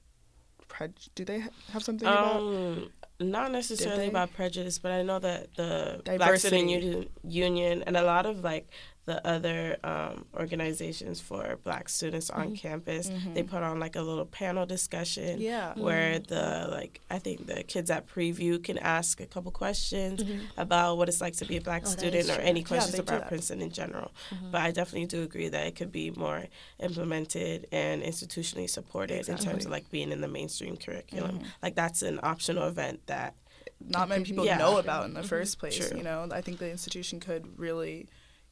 prej- 0.76 1.10
do 1.16 1.22
they 1.26 1.40
have 1.74 1.84
something 1.84 2.08
about 2.08 2.38
Um, 2.42 2.90
not 3.20 3.52
necessarily 3.52 4.08
about 4.08 4.30
prejudice, 4.34 4.78
but 4.84 4.92
I 4.92 5.02
know 5.04 5.20
that 5.20 5.42
the 5.56 6.02
Black 6.06 6.20
Diversity. 6.20 6.58
Student 6.58 6.70
Union, 6.84 7.10
Union 7.48 7.76
and 7.88 7.96
a 7.98 8.06
lot 8.14 8.26
of 8.26 8.36
like 8.52 8.66
the 9.06 9.26
other 9.28 9.78
um, 9.84 10.26
organizations 10.36 11.20
for 11.20 11.58
Black 11.64 11.90
students 11.90 12.30
on 12.30 12.56
campus, 12.56 13.10
they 13.34 13.42
put 13.42 13.64
on 13.64 13.80
like 13.80 13.96
a 13.96 14.02
little 14.02 14.26
panel 14.26 14.66
discussion. 14.66 15.40
Mm-hmm. 15.40 15.82
Where 15.82 16.20
the 16.20 16.68
like 16.72 17.02
I 17.10 17.18
think 17.20 17.48
the 17.48 17.64
kids 17.64 17.90
at 17.90 18.08
preview 18.08 18.64
can 18.64 18.78
ask 18.78 19.20
a 19.20 19.26
couple 19.26 19.52
questions 19.52 20.22
Mm-hmm. 20.24 20.60
about 20.60 20.98
what 20.98 21.08
it's 21.10 21.22
like 21.22 21.36
to 21.38 21.46
be 21.46 21.58
a 21.58 21.62
black 21.62 21.84
Oh, 21.86 21.90
student 21.90 22.30
or 22.30 22.34
any 22.42 22.64
questions 22.64 22.96
do 22.96 23.02
about. 23.02 23.28
Princeton 23.28 23.62
in 23.62 23.72
general. 23.72 24.12
But 24.52 24.62
I 24.62 24.72
definitely 24.72 25.08
do 25.08 25.24
agree 25.24 25.48
that 25.50 25.66
it 25.68 25.76
could 25.76 25.92
be 25.92 26.12
more 26.12 26.46
implemented 26.80 27.68
and 27.72 28.04
institutionally 28.04 28.70
supported 28.70 29.28
in 29.30 29.38
terms 29.38 29.66
of 29.66 29.72
like 29.72 29.90
being 29.90 30.12
in 30.12 30.22
the 30.22 30.28
mainstream 30.28 30.78
curriculum. 30.78 31.40
Like 31.64 31.76
that's 31.76 32.02
an 32.02 32.20
optional 32.22 32.68
event 32.68 33.02
that 33.08 33.36
not 33.80 34.10
many 34.10 34.24
people 34.24 34.46
Yeah. 34.46 34.58
know 34.58 34.78
about 34.78 35.06
in 35.06 35.14
the 35.14 35.24
first 35.24 35.58
place. 35.60 35.92
You 35.92 36.04
know, 36.04 36.28
I 36.32 36.42
think 36.42 36.60
the 36.60 36.70
institution 36.70 37.20
could 37.20 37.58
really, 37.58 38.08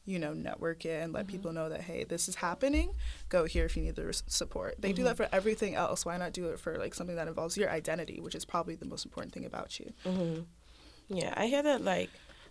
you 0.06 0.20
know, 0.20 0.34
network 0.34 0.86
it 0.86 1.02
and 1.04 1.14
let 1.14 1.26
mm-hmm. 1.26 1.32
people 1.32 1.54
know 1.54 1.70
that 1.70 1.82
hey, 1.82 2.04
this 2.04 2.28
is 2.28 2.36
happening. 2.36 2.94
Go 3.30 3.46
here 3.46 3.66
if 3.66 3.78
you 3.78 3.84
need 3.84 3.96
the 3.96 4.14
support. 4.28 4.76
They 4.80 4.94
do 4.94 5.04
that 5.04 5.16
mm-hmm. 5.16 5.24
for 5.24 5.36
everything 5.36 5.76
else. 5.76 6.06
Why 6.06 6.18
not 6.18 6.34
do 6.34 6.48
it 6.48 6.60
for 6.60 6.78
like 6.78 6.94
something 6.94 7.16
that 7.16 7.28
involves 7.28 7.58
your 7.58 7.70
identity, 7.70 8.20
which 8.20 8.36
is 8.36 8.46
probably 8.46 8.76
the 8.76 8.86
most 8.86 9.06
important 9.06 9.34
thing 9.34 9.46
about 9.46 9.80
you. 9.80 9.94
Mm-hmm. 10.06 10.42
Yeah, 11.10 11.34
I 11.36 11.48
hear 11.48 11.64
that 11.64 11.84
like 11.84 12.10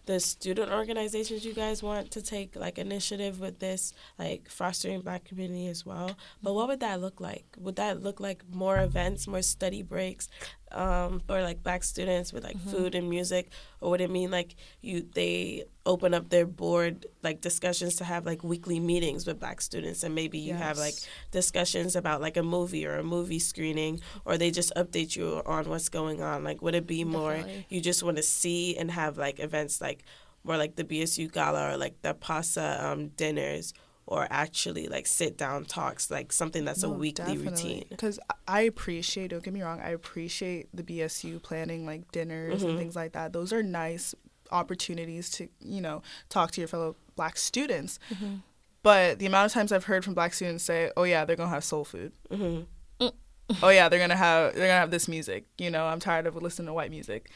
the 0.08 0.18
student 0.18 0.72
organizations 0.72 1.44
you 1.44 1.52
guys 1.52 1.82
want 1.82 2.10
to 2.10 2.22
take 2.22 2.56
like 2.56 2.78
initiative 2.78 3.40
with 3.40 3.58
this, 3.58 3.92
like 4.18 4.48
fostering 4.48 5.02
black 5.02 5.24
community 5.24 5.68
as 5.68 5.84
well. 5.84 6.16
But 6.42 6.54
what 6.54 6.66
would 6.68 6.80
that 6.80 7.00
look 7.02 7.20
like? 7.20 7.44
Would 7.58 7.76
that 7.76 8.02
look 8.02 8.18
like 8.18 8.42
more 8.50 8.78
events, 8.78 9.28
more 9.28 9.42
study 9.42 9.82
breaks, 9.82 10.28
um, 10.72 11.20
for 11.20 11.42
like 11.42 11.62
black 11.62 11.82
students 11.84 12.32
with 12.32 12.44
like 12.44 12.58
food 12.58 12.94
and 12.94 13.08
music, 13.08 13.50
or 13.80 13.90
would 13.90 14.00
it 14.00 14.10
mean 14.10 14.30
like 14.30 14.56
you 14.80 15.06
they 15.14 15.64
open 15.86 16.12
up 16.12 16.28
their 16.28 16.44
board 16.46 17.06
like 17.22 17.40
discussions 17.40 17.96
to 17.96 18.04
have 18.04 18.26
like 18.26 18.44
weekly 18.44 18.78
meetings 18.78 19.26
with 19.26 19.38
black 19.40 19.60
students, 19.60 20.02
and 20.02 20.14
maybe 20.14 20.38
you 20.38 20.54
have 20.54 20.78
like 20.78 20.94
discussions 21.30 21.96
about 21.96 22.20
like 22.20 22.36
a 22.36 22.42
movie 22.42 22.86
or 22.86 22.96
a 22.96 23.04
movie 23.04 23.38
screening, 23.38 24.00
or 24.24 24.36
they 24.36 24.50
just 24.50 24.72
update 24.76 25.16
you 25.16 25.42
on 25.46 25.68
what's 25.68 25.88
going 25.88 26.22
on. 26.22 26.44
Like, 26.44 26.62
would 26.62 26.74
it 26.74 26.86
be 26.86 27.04
more 27.04 27.34
Definitely. 27.34 27.66
you 27.68 27.80
just 27.80 28.02
want 28.02 28.16
to 28.16 28.22
see 28.22 28.76
and 28.76 28.90
have 28.90 29.18
like 29.18 29.40
events 29.40 29.80
like 29.80 30.04
more 30.44 30.56
like 30.56 30.76
the 30.76 30.84
BSU 30.84 31.30
gala 31.32 31.72
or 31.72 31.76
like 31.76 32.00
the 32.02 32.14
pasta 32.14 32.84
um, 32.84 33.08
dinners, 33.08 33.74
or 34.10 34.26
actually 34.30 34.88
like 34.88 35.06
sit 35.06 35.36
down 35.36 35.64
talks, 35.66 36.10
like 36.10 36.32
something 36.32 36.64
that's 36.64 36.82
a 36.82 36.88
weekly 36.88 37.36
routine. 37.36 37.84
Because 37.90 38.18
I 38.48 38.62
appreciate, 38.62 39.28
don't 39.28 39.42
get 39.44 39.52
me 39.52 39.60
wrong, 39.62 39.80
I 39.80 39.90
appreciate 39.90 40.68
the 40.74 40.82
BSU 40.82 41.42
planning 41.42 41.84
like 41.84 42.10
dinners 42.10 42.60
Mm-hmm. 42.62 42.68
and 42.70 42.78
things 42.78 42.96
like 42.96 43.12
that. 43.12 43.32
Those 43.34 43.52
are 43.52 43.62
nice 43.62 44.14
opportunities 44.50 45.28
to, 45.32 45.48
you 45.60 45.80
know, 45.82 46.02
talk 46.30 46.50
to 46.52 46.60
your 46.60 46.68
fellow 46.68 46.96
black 47.16 47.36
students. 47.36 47.98
Mm-hmm. 48.12 48.36
But 48.82 49.18
the 49.18 49.26
amount 49.26 49.46
of 49.46 49.52
times 49.52 49.72
I've 49.72 49.84
heard 49.84 50.04
from 50.04 50.14
black 50.14 50.32
students 50.32 50.64
say, 50.64 50.90
"Oh 50.96 51.02
yeah, 51.02 51.24
they're 51.26 51.36
gonna 51.36 51.50
have 51.50 51.64
soul 51.64 51.84
food." 51.84 52.12
Mm-hmm. 52.30 53.08
oh 53.62 53.68
yeah, 53.68 53.88
they're 53.90 53.98
gonna 53.98 54.16
have 54.16 54.54
they're 54.54 54.68
gonna 54.68 54.80
have 54.80 54.90
this 54.90 55.06
music. 55.08 55.44
You 55.58 55.70
know, 55.70 55.84
I'm 55.86 56.00
tired 56.00 56.26
of 56.26 56.34
listening 56.36 56.66
to 56.68 56.72
white 56.72 56.90
music. 56.90 57.28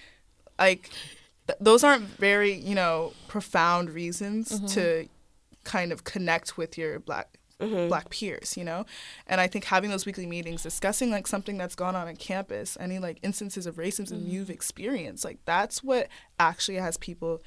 Like, 0.59 0.89
th- 1.49 1.59
those 1.61 1.85
aren't 1.85 2.05
very 2.05 2.55
you 2.55 2.75
know 2.75 3.13
profound 3.29 3.91
reasons 3.91 4.59
to 4.75 5.09
kind 5.65 5.93
of 5.93 6.05
connect 6.05 6.57
with 6.57 6.77
your 6.77 6.99
black 6.99 7.39
mm-hmm. 7.61 7.89
black 7.89 8.11
peers. 8.11 8.57
You 8.57 8.65
know, 8.65 8.87
and 9.27 9.41
I 9.41 9.47
think 9.47 9.65
having 9.65 9.91
those 9.91 10.07
weekly 10.07 10.27
meetings, 10.27 10.63
discussing 10.63 11.11
like 11.11 11.27
something 11.27 11.59
that's 11.59 11.75
gone 11.75 11.97
on 11.97 12.09
on 12.09 12.17
campus, 12.17 12.77
any 12.81 12.99
like 12.99 13.19
instances 13.23 13.67
of 13.67 13.77
racism 13.77 14.19
mm-hmm. 14.19 14.31
you've 14.31 14.51
experienced, 14.51 15.25
like 15.25 15.39
that's 15.45 15.83
what 15.83 16.09
actually 16.39 16.79
has 16.79 16.97
people. 16.97 17.43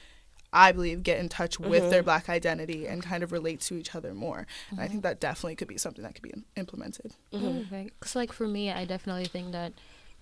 I 0.54 0.72
believe 0.72 1.04
get 1.04 1.20
in 1.20 1.28
touch 1.28 1.60
with 1.60 1.90
their 1.90 2.00
mm-hmm. 2.00 2.06
black 2.06 2.30
identity 2.30 2.88
and 2.88 3.04
kind 3.04 3.24
of 3.24 3.34
relate 3.34 3.60
to 3.62 3.76
each 3.76 3.94
other 3.94 4.14
more. 4.14 4.48
And 4.70 4.80
I 4.80 4.88
think 4.88 5.04
that 5.04 5.20
definitely 5.20 5.58
could 5.58 5.68
be 5.68 5.78
something 5.78 6.02
that 6.04 6.16
could 6.16 6.22
be 6.22 6.30
im- 6.30 6.46
implemented. 6.56 7.12
Because, 7.30 8.16
like, 8.16 8.32
for 8.32 8.48
me, 8.48 8.72
I 8.72 8.86
definitely 8.86 9.26
think 9.26 9.52
that 9.52 9.74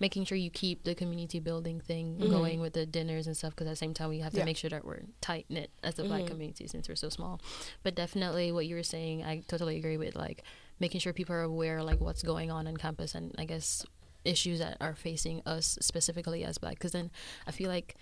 making 0.04 0.22
sure 0.26 0.36
you 0.36 0.50
keep 0.50 0.84
the 0.84 0.94
community 0.94 1.40
building 1.40 1.80
thing 1.80 2.06
mm-hmm. 2.18 2.30
going 2.30 2.60
with 2.60 2.74
the 2.74 2.84
dinners 2.84 3.26
and 3.26 3.34
stuff, 3.34 3.52
because 3.54 3.66
at 3.66 3.70
the 3.70 3.76
same 3.84 3.94
time, 3.94 4.10
we 4.10 4.18
have 4.18 4.32
to 4.32 4.40
Yeah. 4.40 4.44
make 4.44 4.58
sure 4.58 4.68
that 4.68 4.84
we're 4.84 5.04
tight 5.22 5.46
knit 5.48 5.70
as 5.82 5.98
a 5.98 6.04
black 6.04 6.20
mm-hmm. 6.20 6.28
community 6.28 6.66
since 6.66 6.90
we're 6.90 6.94
so 6.94 7.08
small. 7.08 7.40
But 7.82 7.94
definitely, 7.94 8.52
what 8.52 8.66
you 8.66 8.76
were 8.76 8.82
saying, 8.82 9.24
I 9.24 9.42
totally 9.48 9.78
agree 9.78 9.96
with, 9.96 10.14
like, 10.14 10.42
making 10.78 11.00
sure 11.00 11.14
people 11.14 11.34
are 11.34 11.40
aware, 11.40 11.82
like, 11.82 12.02
what's 12.02 12.22
going 12.22 12.50
on 12.50 12.66
on 12.66 12.76
campus 12.76 13.14
and 13.14 13.34
I 13.38 13.46
guess 13.46 13.86
issues 14.26 14.58
that 14.58 14.76
are 14.78 14.94
facing 14.94 15.40
us 15.46 15.78
specifically 15.80 16.44
as 16.44 16.58
black. 16.58 16.74
Because 16.74 16.92
then 16.92 17.10
I 17.46 17.50
feel 17.50 17.70
like 17.70 17.96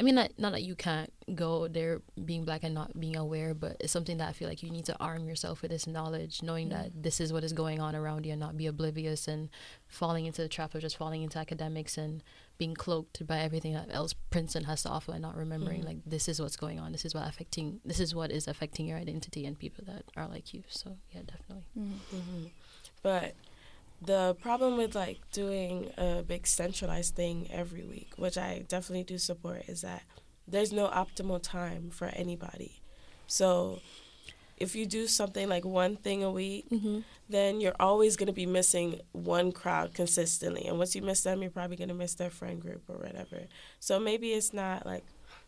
I 0.00 0.02
mean, 0.02 0.14
not, 0.14 0.30
not 0.38 0.52
that 0.52 0.62
you 0.62 0.74
can't 0.74 1.12
go 1.34 1.68
there 1.68 2.00
being 2.24 2.46
black 2.46 2.64
and 2.64 2.74
not 2.74 2.98
being 2.98 3.16
aware, 3.16 3.52
but 3.52 3.76
it's 3.80 3.92
something 3.92 4.16
that 4.16 4.30
I 4.30 4.32
feel 4.32 4.48
like 4.48 4.62
you 4.62 4.70
need 4.70 4.86
to 4.86 4.96
arm 4.98 5.28
yourself 5.28 5.60
with 5.60 5.70
this 5.70 5.86
knowledge, 5.86 6.42
knowing 6.42 6.70
that 6.70 6.86
mm. 6.86 7.02
this 7.02 7.20
is 7.20 7.34
what 7.34 7.44
is 7.44 7.52
going 7.52 7.80
on 7.80 7.94
around 7.94 8.24
you 8.24 8.32
and 8.32 8.40
not 8.40 8.56
be 8.56 8.66
oblivious 8.66 9.28
and 9.28 9.50
falling 9.88 10.24
into 10.24 10.40
the 10.40 10.48
trap 10.48 10.74
of 10.74 10.80
just 10.80 10.96
falling 10.96 11.22
into 11.22 11.38
academics 11.38 11.98
and 11.98 12.22
being 12.56 12.72
cloaked 12.72 13.26
by 13.26 13.40
everything 13.40 13.74
that 13.74 13.88
else 13.90 14.14
Princeton 14.30 14.64
has 14.64 14.82
to 14.84 14.88
offer 14.88 15.12
and 15.12 15.20
not 15.20 15.36
remembering 15.36 15.82
mm. 15.82 15.86
like 15.86 15.98
this 16.06 16.28
is 16.28 16.40
what's 16.40 16.56
going 16.56 16.80
on, 16.80 16.92
this 16.92 17.04
is 17.04 17.14
what 17.14 17.28
affecting, 17.28 17.80
this 17.84 18.00
is 18.00 18.14
what 18.14 18.30
is 18.30 18.48
affecting 18.48 18.86
your 18.86 18.96
identity 18.96 19.44
and 19.44 19.58
people 19.58 19.84
that 19.86 20.04
are 20.16 20.28
like 20.28 20.54
you. 20.54 20.62
So 20.68 20.96
yeah, 21.10 21.20
definitely. 21.26 21.66
Mm-hmm. 21.78 22.16
Mm-hmm. 22.16 22.46
But 23.02 23.34
the 24.02 24.34
problem 24.40 24.76
with 24.76 24.94
like 24.94 25.18
doing 25.32 25.90
a 25.98 26.22
big 26.22 26.46
centralized 26.46 27.14
thing 27.14 27.48
every 27.52 27.84
week, 27.84 28.12
which 28.16 28.38
I 28.38 28.64
definitely 28.68 29.04
do 29.04 29.18
support, 29.18 29.64
is 29.68 29.82
that 29.82 30.02
there's 30.48 30.72
no 30.72 30.88
optimal 30.88 31.42
time 31.42 31.90
for 31.90 32.06
anybody. 32.06 32.82
So 33.26 33.80
if 34.56 34.74
you 34.74 34.84
do 34.84 35.06
something 35.06 35.48
like 35.48 35.64
one 35.64 35.96
thing 35.96 36.22
a 36.22 36.30
week, 36.30 36.68
mm-hmm. 36.70 37.00
then 37.28 37.60
you're 37.60 37.76
always 37.80 38.16
going 38.16 38.26
to 38.26 38.32
be 38.32 38.46
missing 38.46 39.00
one 39.12 39.52
crowd 39.52 39.94
consistently. 39.94 40.66
And 40.66 40.78
once 40.78 40.94
you 40.94 41.02
miss 41.02 41.22
them, 41.22 41.40
you're 41.40 41.50
probably 41.50 41.76
going 41.76 41.88
to 41.88 41.94
miss 41.94 42.14
their 42.14 42.30
friend 42.30 42.60
group 42.60 42.82
or 42.88 42.96
whatever. 42.96 43.46
So 43.80 43.98
maybe 43.98 44.32
it's 44.32 44.52
not 44.52 44.84
like 44.84 45.04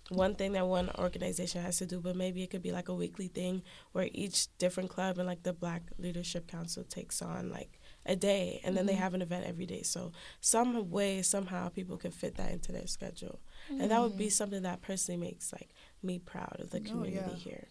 one 0.09 0.35
thing 0.35 0.53
that 0.53 0.67
one 0.67 0.91
organization 0.99 1.63
has 1.63 1.79
to 1.79 1.87
do, 1.87 2.01
but 2.01 2.17
maybe 2.17 2.43
it 2.43 2.51
could 2.51 2.63
be 2.63 2.73
like 2.73 2.89
a 2.89 2.95
weekly 2.95 3.29
thing 3.29 3.63
where 3.93 4.09
each 4.13 4.47
different 4.57 4.89
club 4.89 5.19
and 5.19 5.27
like 5.27 5.43
the 5.43 5.53
Black 5.53 5.83
Leadership 5.99 6.47
Council 6.47 6.83
takes 6.85 7.21
on 7.21 7.51
like 7.51 7.81
a 8.05 8.17
day 8.17 8.61
and 8.65 8.77
then 8.77 8.87
they 8.87 8.95
have 8.95 9.15
an 9.15 9.23
event 9.23 9.47
every 9.47 9.67
day. 9.67 9.83
So 9.83 10.13
some 10.41 10.91
way, 10.91 11.23
somehow 11.23 11.69
people 11.69 11.97
can 11.97 12.11
fit 12.11 12.37
that 12.37 12.51
into 12.51 12.73
their 12.73 12.87
schedule. 12.87 13.41
And 13.69 13.91
that 13.91 14.01
would 14.01 14.19
be 14.19 14.29
something 14.29 14.63
that 14.63 14.83
personally 14.83 15.21
makes 15.21 15.53
like 15.53 15.69
me 16.03 16.19
proud 16.19 16.57
of 16.59 16.71
the 16.71 16.81
community 16.81 17.17
yeah. 17.17 17.35
here. 17.35 17.69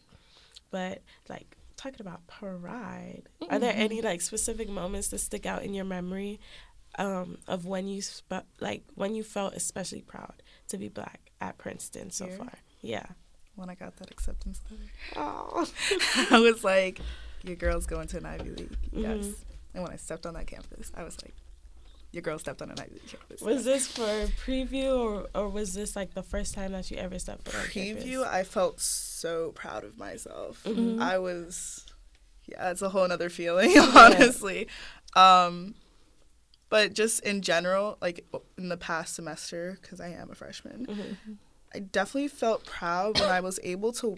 But 0.72 1.02
like 1.28 1.58
talking 1.76 2.02
about 2.02 2.26
pride, 2.28 3.24
are 3.50 3.60
there 3.60 3.74
any 3.76 4.02
like 4.02 4.22
specific 4.22 4.70
moments 4.70 5.10
that 5.10 5.20
stick 5.20 5.46
out 5.46 5.64
in 5.64 5.74
your 5.74 5.86
memory 5.86 6.40
um, 6.98 7.38
of 7.48 7.66
when 7.66 7.88
you 7.88 8.02
spe- 8.02 8.48
like 8.60 8.84
when 8.96 9.16
you 9.16 9.24
felt 9.24 9.54
especially 9.54 10.02
proud 10.02 10.44
to 10.70 10.78
be 10.78 10.88
black 10.88 11.32
at 11.42 11.58
Princeton 11.58 12.10
so 12.10 12.26
Here? 12.26 12.38
far? 12.38 12.54
Yeah. 12.82 13.06
when 13.56 13.70
I 13.70 13.76
got 13.76 13.98
that 13.98 14.10
acceptance 14.10 14.62
letter. 14.70 14.84
Oh. 15.18 15.68
I 16.32 16.40
was 16.40 16.64
like, 16.64 17.02
your 17.44 17.56
girl's 17.56 17.86
going 17.86 18.08
to 18.08 18.18
an 18.18 18.26
Ivy 18.26 18.50
League. 18.50 18.78
Mm-hmm. 18.94 19.00
Yes. 19.00 19.46
And 19.74 19.84
when 19.84 19.92
I 19.92 19.96
stepped 19.96 20.26
on 20.26 20.34
that 20.34 20.48
campus, 20.48 20.92
I 20.96 21.04
was 21.04 21.18
like, 21.24 21.34
your 22.12 22.22
girl 22.22 22.38
stepped 22.40 22.62
on 22.62 22.70
an 22.70 22.80
Ivy 22.80 22.92
League 22.96 23.08
campus. 23.08 23.42
Was 23.42 23.64
this 23.64 23.88
for 23.88 24.04
preview 24.46 24.98
or, 24.98 25.28
or 25.34 25.48
was 25.48 25.74
this 25.74 25.96
like 25.96 26.14
the 26.14 26.24
first 26.24 26.54
time 26.54 26.74
that 26.74 26.92
you 26.92 26.98
ever 26.98 27.18
stepped 27.20 27.46
foot 27.46 27.56
on 27.56 27.68
campus? 27.68 28.04
preview? 28.04 28.28
I 28.28 28.44
felt 28.44 28.82
so 28.82 29.52
proud 29.52 29.84
of 29.86 29.98
myself. 29.98 30.62
Mm-hmm. 30.66 31.02
I 31.02 31.18
was, 31.20 31.86
yeah, 32.46 32.70
it's 32.72 32.82
a 32.82 32.90
whole 32.90 33.08
nother 33.08 33.30
feeling, 33.30 33.78
honestly. 33.96 34.68
Um, 35.16 35.76
but 36.70 36.94
just 36.94 37.22
in 37.26 37.42
general, 37.42 37.98
like 38.02 38.26
in 38.58 38.68
the 38.70 38.78
past 38.78 39.16
semester, 39.16 39.78
because 39.82 40.02
I 40.02 40.10
am 40.10 40.32
a 40.32 40.36
freshman, 40.36 40.86
Mm-hmm. 40.88 41.34
I 41.74 41.80
definitely 41.80 42.28
felt 42.28 42.66
proud 42.66 43.18
when 43.22 43.30
I 43.30 43.40
was 43.40 43.58
able 43.64 43.94
to 43.94 44.18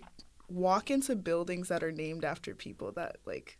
walk 0.50 0.90
into 0.90 1.16
buildings 1.16 1.68
that 1.68 1.84
are 1.84 1.92
named 1.92 2.26
after 2.26 2.56
people 2.56 2.92
that 2.94 3.18
like 3.28 3.60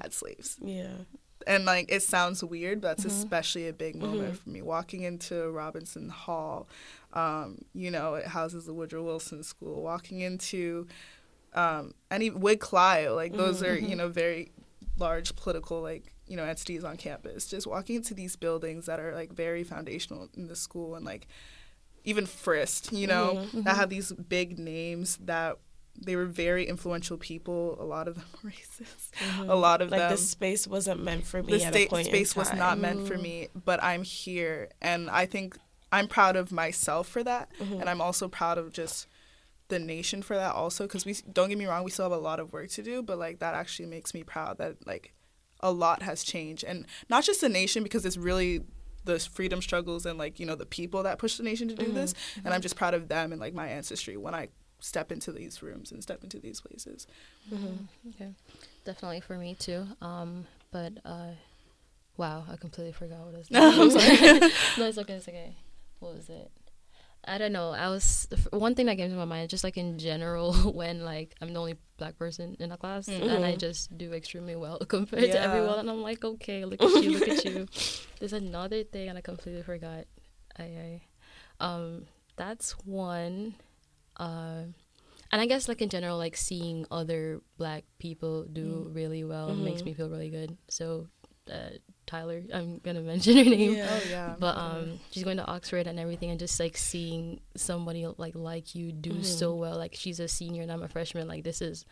had 0.00 0.12
slaves. 0.12 0.56
Yeah. 0.62 0.98
And 1.46 1.64
like 1.64 1.86
it 1.90 2.02
sounds 2.02 2.42
weird, 2.44 2.80
but 2.80 2.88
that's 2.96 3.04
Mm-hmm. 3.04 3.16
especially 3.22 3.68
a 3.68 3.72
big 3.72 3.96
moment 3.96 4.38
for 4.38 4.48
me. 4.48 4.62
Walking 4.62 5.02
into 5.02 5.50
Robertson 5.50 6.08
Hall, 6.08 6.68
um, 7.12 7.58
you 7.74 7.90
know, 7.90 8.14
it 8.14 8.26
houses 8.26 8.66
the 8.66 8.72
Woodrow 8.74 9.02
Wilson 9.02 9.42
School. 9.42 9.82
Walking 9.82 10.20
into 10.20 10.86
um, 11.54 11.94
any 12.10 12.30
Whig 12.30 12.60
Clio, 12.60 13.14
like 13.14 13.32
those 13.32 13.62
are 13.62 13.76
Mm-hmm. 13.76 13.86
you 13.90 13.96
know 13.96 14.08
very 14.08 14.50
large 14.98 15.34
political 15.36 15.80
like 15.82 16.12
you 16.26 16.36
know 16.36 16.44
entities 16.44 16.84
on 16.84 16.96
campus. 16.96 17.46
Just 17.46 17.66
walking 17.66 17.96
into 17.96 18.14
these 18.14 18.36
buildings 18.36 18.86
that 18.86 18.98
are 19.00 19.14
like 19.14 19.32
very 19.32 19.64
foundational 19.64 20.28
in 20.36 20.46
the 20.48 20.56
school 20.56 20.94
and 20.94 21.04
like 21.04 21.26
even 22.04 22.24
Frist, 22.26 22.96
you 22.96 23.06
know, 23.06 23.34
Mm-hmm. 23.46 23.62
that 23.62 23.76
have 23.76 23.88
these 23.90 24.12
big 24.12 24.58
names 24.58 25.16
that 25.24 25.56
they 26.00 26.16
were 26.16 26.26
very 26.26 26.66
influential 26.66 27.16
people. 27.16 27.76
A 27.80 27.84
lot 27.84 28.08
of 28.08 28.16
them 28.16 28.24
were 28.42 28.50
racist. 28.58 29.12
Mhm. 29.14 29.48
A 29.48 29.54
lot 29.54 29.80
of 29.80 29.90
like 29.90 30.00
them. 30.00 30.10
Like 30.10 30.18
the 30.18 30.22
space 30.22 30.66
wasn't 30.66 31.02
meant 31.02 31.26
for 31.26 31.42
me 31.42 31.56
the 31.58 31.64
at 31.64 31.74
sta- 31.74 32.02
space 32.04 32.34
was 32.36 32.52
not 32.52 32.78
meant 32.78 33.06
for 33.06 33.16
me, 33.16 33.48
but 33.64 33.82
I'm 33.82 34.02
here, 34.02 34.70
and 34.82 35.08
I 35.08 35.26
think 35.26 35.56
I'm 35.92 36.08
proud 36.08 36.34
of 36.36 36.50
myself 36.50 37.08
for 37.08 37.22
that, 37.22 37.50
Mhm. 37.60 37.80
and 37.80 37.88
I'm 37.88 38.00
also 38.00 38.28
proud 38.28 38.58
of 38.58 38.72
just 38.72 39.06
the 39.68 39.78
nation 39.78 40.20
for 40.22 40.36
that 40.36 40.54
also 40.54 40.84
because 40.84 41.06
we 41.06 41.14
don't 41.32 41.48
get 41.48 41.56
me 41.56 41.64
wrong 41.64 41.84
we 41.84 41.90
still 41.90 42.04
have 42.04 42.12
a 42.12 42.18
lot 42.18 42.38
of 42.38 42.52
work 42.52 42.68
to 42.68 42.82
do 42.82 43.02
but 43.02 43.18
like 43.18 43.38
that 43.38 43.54
actually 43.54 43.86
makes 43.88 44.12
me 44.12 44.22
proud 44.22 44.58
that 44.58 44.76
like 44.86 45.14
a 45.60 45.72
lot 45.72 46.02
has 46.02 46.22
changed 46.22 46.62
and 46.64 46.84
not 47.08 47.24
just 47.24 47.40
the 47.40 47.48
nation 47.48 47.82
because 47.82 48.04
it's 48.04 48.18
really 48.18 48.60
the 49.06 49.18
freedom 49.18 49.62
struggles 49.62 50.04
and 50.04 50.18
like 50.18 50.38
you 50.38 50.44
know 50.44 50.54
the 50.54 50.66
people 50.66 51.02
that 51.02 51.18
pushed 51.18 51.38
the 51.38 51.42
nation 51.42 51.66
to 51.66 51.74
do 51.74 51.86
Mhm. 51.86 51.94
this 51.94 52.14
and 52.44 52.52
i'm 52.52 52.60
just 52.60 52.76
proud 52.76 52.92
of 52.92 53.08
them 53.08 53.32
and 53.32 53.40
like 53.40 53.54
my 53.54 53.66
ancestry 53.66 54.18
when 54.18 54.34
i 54.34 54.48
step 54.80 55.10
into 55.12 55.32
these 55.32 55.62
rooms 55.62 55.90
and 55.92 56.02
step 56.02 56.22
into 56.22 56.38
these 56.38 56.60
places 56.60 57.06
Mhm. 57.52 57.88
Okay, 58.10 58.34
definitely 58.84 59.20
for 59.20 59.36
me 59.38 59.54
too. 59.54 59.86
Um, 60.00 60.46
but 60.70 60.92
uh, 61.04 61.32
wow, 62.16 62.44
I 62.50 62.56
completely 62.56 62.92
forgot 62.92 63.20
what 63.24 63.34
it 63.34 63.38
was. 63.38 63.48
I'm 63.54 63.90
sorry. 63.90 64.40
no, 64.76 64.86
it's 64.86 64.98
okay. 64.98 65.14
It's 65.14 65.28
okay. 65.28 65.56
What 66.00 66.14
was 66.14 66.28
it? 66.28 66.50
I 67.26 67.38
don't 67.38 67.52
know. 67.52 67.70
I 67.70 67.88
was 67.88 68.28
one 68.50 68.74
thing 68.74 68.84
that 68.86 68.96
came 68.96 69.08
to 69.10 69.16
my 69.16 69.24
mind, 69.24 69.48
just 69.48 69.64
like 69.64 69.78
in 69.78 69.98
general, 69.98 70.52
when 70.74 71.04
like 71.04 71.34
I'm 71.40 71.52
the 71.54 71.60
only 71.60 71.76
black 71.96 72.18
person 72.18 72.56
in 72.60 72.70
a 72.72 72.76
class, 72.76 73.08
and 73.08 73.44
I 73.44 73.54
Mhm. 73.54 73.58
just 73.58 73.96
do 73.96 74.12
extremely 74.12 74.56
well 74.56 74.78
compared 74.78 75.24
to 75.32 75.40
everyone, 75.40 75.78
and 75.78 75.90
I'm 75.90 76.02
like, 76.02 76.24
okay, 76.24 76.64
look 76.64 76.82
at 76.82 77.02
you, 77.02 77.12
look 77.12 77.28
at 77.28 77.44
you. 77.44 77.66
There's 78.18 78.32
another 78.34 78.84
thing, 78.84 79.08
and 79.08 79.16
I 79.18 79.22
completely 79.22 79.62
forgot. 79.62 80.04
I, 80.58 80.62
I 80.62 81.02
um, 81.60 82.06
that's 82.36 82.72
one. 82.84 83.54
Uh, 84.16 84.62
and 85.32 85.40
I 85.42 85.46
guess 85.46 85.68
like 85.68 85.82
in 85.82 85.88
general, 85.88 86.16
like 86.18 86.36
seeing 86.36 86.86
other 86.90 87.40
black 87.58 87.84
people 87.98 88.44
do 88.44 88.88
really 88.92 89.24
well 89.24 89.54
makes 89.54 89.82
Mhm. 89.82 89.86
me 89.86 89.94
feel 89.94 90.08
really 90.08 90.30
good. 90.30 90.56
So, 90.68 91.08
uh, 91.50 91.70
Tyler, 92.06 92.42
I'm 92.54 92.78
gonna 92.78 93.00
mention 93.02 93.36
her 93.36 93.44
name. 93.44 93.74
Yeah. 93.74 93.88
oh 93.90 94.08
yeah 94.08 94.36
But 94.38 94.56
um, 94.56 95.00
she's 95.10 95.24
going 95.24 95.38
to 95.38 95.46
Oxford 95.46 95.86
and 95.86 95.98
everything, 95.98 96.30
and 96.30 96.38
just 96.38 96.60
like 96.60 96.76
seeing 96.76 97.40
somebody 97.56 98.06
like 98.18 98.34
like 98.36 98.74
you 98.74 98.92
do 98.92 99.14
Mhm. 99.14 99.24
so 99.24 99.54
well. 99.54 99.76
Like 99.76 99.94
she's 99.94 100.20
a 100.20 100.28
senior 100.28 100.62
and 100.62 100.70
I'm 100.70 100.82
a 100.82 100.88
freshman. 100.88 101.26
Like 101.26 101.42
this 101.44 101.60
is 101.60 101.84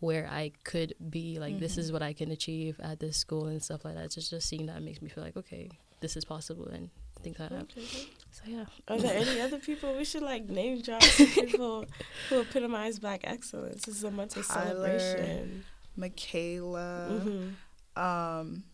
where 0.00 0.28
I 0.30 0.52
could 0.64 0.94
be. 1.10 1.38
Like 1.40 1.58
this 1.58 1.78
is 1.78 1.90
what 1.90 2.02
I 2.02 2.12
can 2.12 2.30
achieve 2.30 2.78
at 2.80 3.00
this 3.00 3.16
school 3.16 3.46
and 3.46 3.62
stuff 3.62 3.84
like 3.84 3.94
that. 3.94 4.10
Just 4.10 4.30
just 4.30 4.46
seeing 4.48 4.66
that 4.66 4.82
makes 4.82 5.00
me 5.02 5.08
feel 5.08 5.24
like 5.24 5.36
okay, 5.36 5.70
this 6.00 6.16
is 6.16 6.24
possible 6.24 6.68
and 6.68 6.90
things 7.24 7.38
like 7.40 7.50
that. 7.50 7.62
Okay. 7.62 7.82
So 8.30 8.42
yeah. 8.46 8.64
Are 8.88 8.98
there 8.98 9.16
any 9.16 9.40
other 9.40 9.58
people 9.58 9.94
we 9.96 10.04
should 10.04 10.22
like 10.22 10.48
name 10.48 10.80
drop 10.82 11.02
some 11.18 11.26
people 11.26 11.84
who 12.28 12.40
epitomize 12.40 12.98
black 12.98 13.20
excellence? 13.24 13.82
This 13.86 13.96
is 13.96 14.04
a 14.04 14.10
month 14.10 14.36
of 14.36 14.46
Tyler. 14.46 14.98
celebration. 14.98 15.64
michaela 15.96 17.08
Mhm. 17.10 17.54
um 18.00 18.64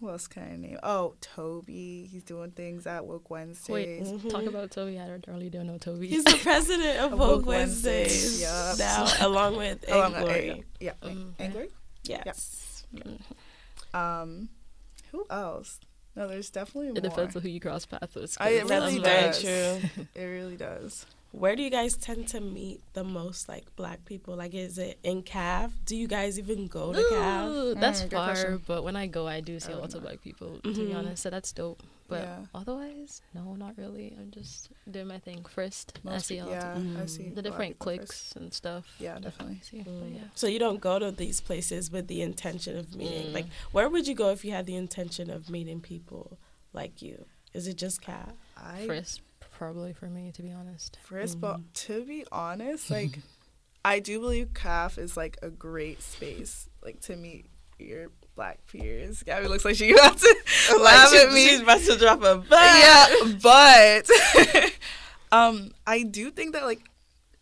who 0.00 0.08
else 0.10 0.26
can 0.26 0.42
I 0.42 0.56
name? 0.56 0.78
Oh, 0.82 1.14
Toby. 1.20 2.08
He's 2.10 2.24
doing 2.24 2.50
things 2.50 2.88
at 2.88 3.06
Woke 3.06 3.30
Wednesdays. 3.30 3.68
Wait, 3.72 4.00
Mhm. 4.02 4.30
talk 4.30 4.42
about 4.46 4.72
Toby. 4.72 4.98
I 4.98 5.06
don't 5.06 5.24
really 5.28 5.48
don't 5.48 5.68
know 5.68 5.78
Toby. 5.78 6.08
He's 6.08 6.24
the 6.24 6.38
president 6.42 6.98
of 6.98 7.12
Of 7.12 7.18
Vogue 7.18 7.30
Woke 7.42 7.46
Wednesdays, 7.46 8.40
Wednesdays 8.42 8.42
yup. 8.42 8.78
now, 8.80 9.06
along 9.28 9.56
with 9.58 9.84
Oh, 9.86 9.92
Egg 10.00 10.12
I'm- 10.12 10.22
Glory. 10.24 10.64
Yeah, 10.80 10.92
Angry. 11.38 11.68
Yes. 12.02 12.84
Mm. 12.92 13.20
Um, 13.94 14.48
who 15.12 15.24
else? 15.30 15.78
No, 16.14 16.28
there's 16.28 16.50
definitely 16.50 16.88
more. 16.88 16.98
It 16.98 17.02
depends 17.04 17.34
on 17.36 17.42
who 17.42 17.48
you 17.48 17.60
cross 17.60 17.86
paths 17.86 18.14
with. 18.14 18.36
I- 18.40 18.48
it 18.50 18.60
'cause 18.62 18.70
really 18.70 18.98
That's 18.98 19.42
I'm 19.42 19.42
very 19.42 19.80
does. 19.80 19.90
true. 19.92 20.06
It 20.22 20.24
really 20.26 20.56
does. 20.56 21.06
Where 21.32 21.56
do 21.56 21.62
you 21.62 21.70
guys 21.70 21.96
tend 21.96 22.28
to 22.28 22.40
meet 22.42 22.82
the 22.92 23.02
most 23.02 23.48
like 23.48 23.64
black 23.76 24.04
people? 24.04 24.36
Like 24.36 24.52
is 24.52 24.76
it 24.76 24.98
in 25.02 25.22
CAF? 25.22 25.70
Do 25.86 25.96
you 25.96 26.06
guys 26.06 26.38
even 26.38 26.66
go 26.66 26.92
to 26.92 26.98
CAF? 26.98 27.48
Ooh, 27.48 27.74
that's 27.74 28.02
Mm, 28.02 28.10
far, 28.10 28.24
question. 28.34 28.62
but 28.66 28.84
when 28.84 28.96
I 28.96 29.06
go, 29.06 29.26
I 29.26 29.40
do 29.40 29.58
see 29.58 29.72
I 29.72 29.76
lots 29.76 29.94
of 29.94 30.02
don't 30.02 30.02
know. 30.02 30.08
black 30.10 30.22
people. 30.22 30.58
To 30.62 30.74
be 30.74 30.92
Mhm. 30.92 30.96
honest, 30.98 31.22
so 31.22 31.30
that's 31.30 31.50
dope. 31.52 31.82
But 32.12 32.22
Yeah. 32.22 32.46
otherwise, 32.54 33.22
no, 33.34 33.54
not 33.54 33.76
really. 33.76 34.14
I'm 34.18 34.30
just 34.30 34.70
doing 34.90 35.08
my 35.08 35.18
thing 35.18 35.44
first. 35.44 35.98
I 36.06 36.10
Most 36.10 36.26
see 36.26 36.40
pe- 36.40 36.48
yeah, 36.50 36.72
of 36.76 36.78
I 36.78 37.04
Mm. 37.04 37.08
see 37.10 37.22
the 37.22 37.28
a 37.28 37.28
lot 37.28 37.38
of 37.38 37.44
different 37.44 37.72
people 37.78 37.96
first. 37.96 38.08
cliques 38.08 38.32
and 38.36 38.52
stuff. 38.54 38.84
Yeah, 38.98 39.18
definitely. 39.18 39.60
see. 39.62 39.78
Mm. 39.78 40.14
yeah. 40.16 40.28
So 40.34 40.46
you 40.46 40.58
don't 40.58 40.80
go 40.80 40.98
to 40.98 41.10
these 41.10 41.40
places 41.40 41.90
with 41.90 42.06
the 42.08 42.22
intention 42.22 42.76
of 42.76 42.94
meeting. 42.94 43.28
Mm. 43.28 43.34
Like 43.34 43.46
where 43.72 43.88
would 43.88 44.06
you 44.06 44.14
go 44.14 44.30
if 44.30 44.44
you 44.44 44.52
had 44.52 44.66
the 44.66 44.76
intention 44.76 45.30
of 45.30 45.50
meeting 45.50 45.80
people 45.80 46.38
like 46.72 47.02
you? 47.02 47.26
Is 47.54 47.66
it 47.66 47.76
just 47.76 48.00
CAF? 48.02 48.32
I 48.56 48.86
First, 48.86 49.20
probably 49.40 49.92
for 49.92 50.06
me, 50.08 50.32
to 50.32 50.42
be 50.42 50.50
honest. 50.50 50.98
first, 51.02 51.40
but 51.40 51.58
Mhm. 51.58 51.72
to 51.86 52.04
be 52.04 52.24
honest, 52.32 52.90
like 52.98 53.18
I 53.84 53.98
do 53.98 54.20
believe 54.20 54.52
CAF 54.54 54.96
is 54.98 55.16
like 55.16 55.38
a 55.42 55.50
great 55.50 56.00
space, 56.02 56.68
like 56.84 57.00
to 57.02 57.16
meet 57.16 57.46
your 57.78 58.10
black 58.34 58.58
peers. 58.66 59.22
Gabby 59.22 59.48
looks 59.48 59.64
like 59.64 59.76
she 59.76 59.92
about 59.92 60.18
to 60.18 60.36
laugh 60.78 61.12
at 61.14 61.32
me. 61.32 61.48
She's 61.48 61.60
about 61.60 61.80
to 61.80 61.96
drop 61.96 62.22
a 62.22 62.36
but. 62.36 62.50
yeah, 62.50 63.06
but 63.42 64.10
um, 65.32 65.72
I 65.86 66.02
do 66.02 66.30
think 66.30 66.52
that 66.54 66.64
like, 66.64 66.80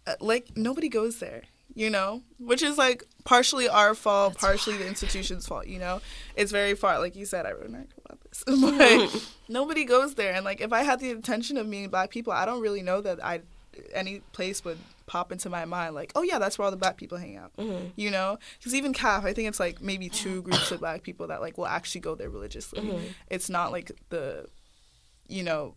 uh, 0.07 0.15
like 0.21 0.57
nobody 0.57 0.89
goes 0.89 1.19
there, 1.19 1.43
you 1.75 1.91
know, 1.91 2.23
which 2.39 2.63
is 2.63 2.79
like 2.79 3.05
partially 3.25 3.69
our 3.69 3.95
fault, 3.95 4.35
That's 4.35 4.45
partially 4.45 4.77
the 4.77 4.87
institution's 4.87 5.47
fault. 5.47 5.67
You 5.67 5.79
know, 5.79 6.01
it's 6.35 6.53
very 6.53 6.75
far. 6.75 6.99
Like 6.99 7.17
you 7.17 7.27
said, 7.27 7.47
I 7.47 7.53
wrote 7.53 7.69
an 7.69 7.77
article 7.77 8.03
about 8.05 8.21
this, 8.23 8.45
but 9.15 9.29
nobody 9.49 9.85
goes 9.85 10.15
there. 10.15 10.35
And 10.35 10.45
like, 10.45 10.61
if 10.61 10.73
I 10.73 10.83
had 10.83 11.01
the 11.01 11.11
intention 11.11 11.57
of 11.57 11.67
meeting 11.67 11.91
black 11.91 12.11
people, 12.11 12.33
I 12.33 12.45
don't 12.45 12.61
really 12.61 12.83
know 12.83 13.01
that 13.01 13.25
I 13.25 13.41
any 13.95 14.21
place 14.33 14.65
would 14.65 14.79
pop 15.11 15.33
into 15.33 15.51
my 15.51 15.65
mind 15.65 15.93
like, 15.95 16.13
oh 16.15 16.23
yeah, 16.23 16.39
that's 16.39 16.57
where 16.57 16.65
all 16.67 16.71
the 16.71 16.77
black 16.85 16.97
people 16.97 17.19
hang 17.19 17.37
out 17.37 17.51
Mhm. 17.57 17.91
you 17.97 18.11
know 18.13 18.39
because 18.59 18.75
even 18.77 18.93
CAF, 18.93 19.25
i 19.25 19.33
think 19.35 19.49
it's 19.49 19.59
like 19.67 19.77
maybe 19.83 20.09
two 20.09 20.41
groups 20.43 20.71
of 20.71 20.79
black 20.79 21.03
people 21.03 21.27
that 21.27 21.41
like 21.41 21.59
will 21.59 21.67
actually 21.67 22.01
go 22.09 22.15
there 22.15 22.31
religiously 22.31 22.81
Mhm. 22.81 23.03
it's 23.29 23.51
not 23.51 23.73
like 23.73 23.91
the 24.11 24.47
you 25.37 25.43
know 25.43 25.75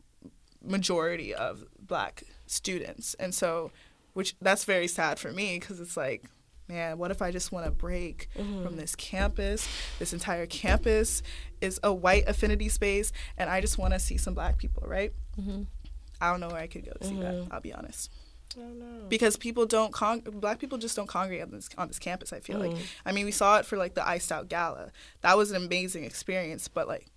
majority 0.61 1.33
of 1.33 1.63
black 1.79 2.23
students 2.45 3.15
and 3.15 3.33
so 3.33 3.71
which 4.13 4.35
that's 4.41 4.65
very 4.65 4.87
sad 4.87 5.19
for 5.19 5.31
me 5.31 5.59
because 5.59 5.79
it's 5.79 5.97
like 5.97 6.25
man 6.69 6.97
what 6.97 7.11
if 7.11 7.21
i 7.21 7.31
just 7.31 7.51
want 7.51 7.65
to 7.65 7.71
break 7.71 8.29
Mhm. 8.37 8.63
from 8.63 8.77
this 8.77 8.95
campus 8.95 9.67
this 9.99 10.13
entire 10.13 10.45
campus 10.45 11.21
is 11.59 11.79
a 11.83 11.93
white 11.93 12.27
affinity 12.27 12.69
space 12.69 13.11
and 13.37 13.49
i 13.49 13.59
just 13.59 13.77
want 13.77 13.93
to 13.93 13.99
see 13.99 14.17
some 14.17 14.33
black 14.33 14.57
people 14.57 14.83
right 14.85 15.11
hmm 15.35 15.63
i 16.21 16.29
don't 16.31 16.39
know 16.39 16.47
where 16.49 16.61
i 16.61 16.67
could 16.67 16.85
go 16.85 16.91
to 17.01 17.07
see 17.07 17.15
Mhm. 17.15 17.21
that 17.21 17.35
i'll 17.53 17.61
be 17.61 17.73
honest 17.73 18.09
I 18.55 18.59
don't 18.59 18.79
know. 18.79 19.05
because 19.09 19.35
people 19.37 19.65
don't 19.65 19.91
con- 19.91 20.19
black 20.21 20.59
people 20.59 20.77
just 20.77 20.95
don't 20.95 21.07
congregate 21.07 21.43
on 21.43 21.51
this 21.51 21.69
on 21.77 21.87
this 21.87 21.97
campus 21.99 22.31
i 22.31 22.39
feel 22.39 22.59
like 22.59 22.71
Mhm. 22.71 22.81
I 23.05 23.11
mean, 23.11 23.25
we 23.25 23.31
saw 23.31 23.57
it 23.57 23.65
for 23.65 23.77
like 23.77 23.95
the 23.95 24.07
Iced 24.07 24.31
Out 24.31 24.47
Gala. 24.49 24.91
That 25.21 25.37
was 25.37 25.51
an 25.51 25.57
amazing 25.57 26.03
experience, 26.03 26.67
but 26.67 26.87
like 26.87 27.07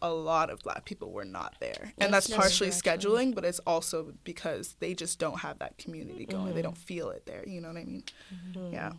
a 0.00 0.10
lot 0.12 0.48
of 0.50 0.60
black 0.60 0.84
people 0.84 1.10
were 1.10 1.24
not 1.24 1.56
there. 1.58 1.92
And 1.98 2.14
that's 2.14 2.28
partially 2.28 2.68
scheduling, 2.70 3.34
but 3.34 3.44
it's 3.44 3.58
also 3.60 4.14
because 4.22 4.76
they 4.78 4.94
just 4.94 5.18
don't 5.18 5.40
have 5.40 5.58
that 5.58 5.76
community 5.76 6.24
going. 6.24 6.54
They 6.54 6.60
Mhm. 6.60 6.70
don't 6.70 6.78
feel 6.78 7.10
it 7.10 7.26
there. 7.26 7.42
You 7.48 7.60
know 7.60 7.66
what 7.68 7.78
I 7.78 7.84
mean? 7.84 8.04
Mhm. 8.52 8.72
Yeah. 8.72 8.92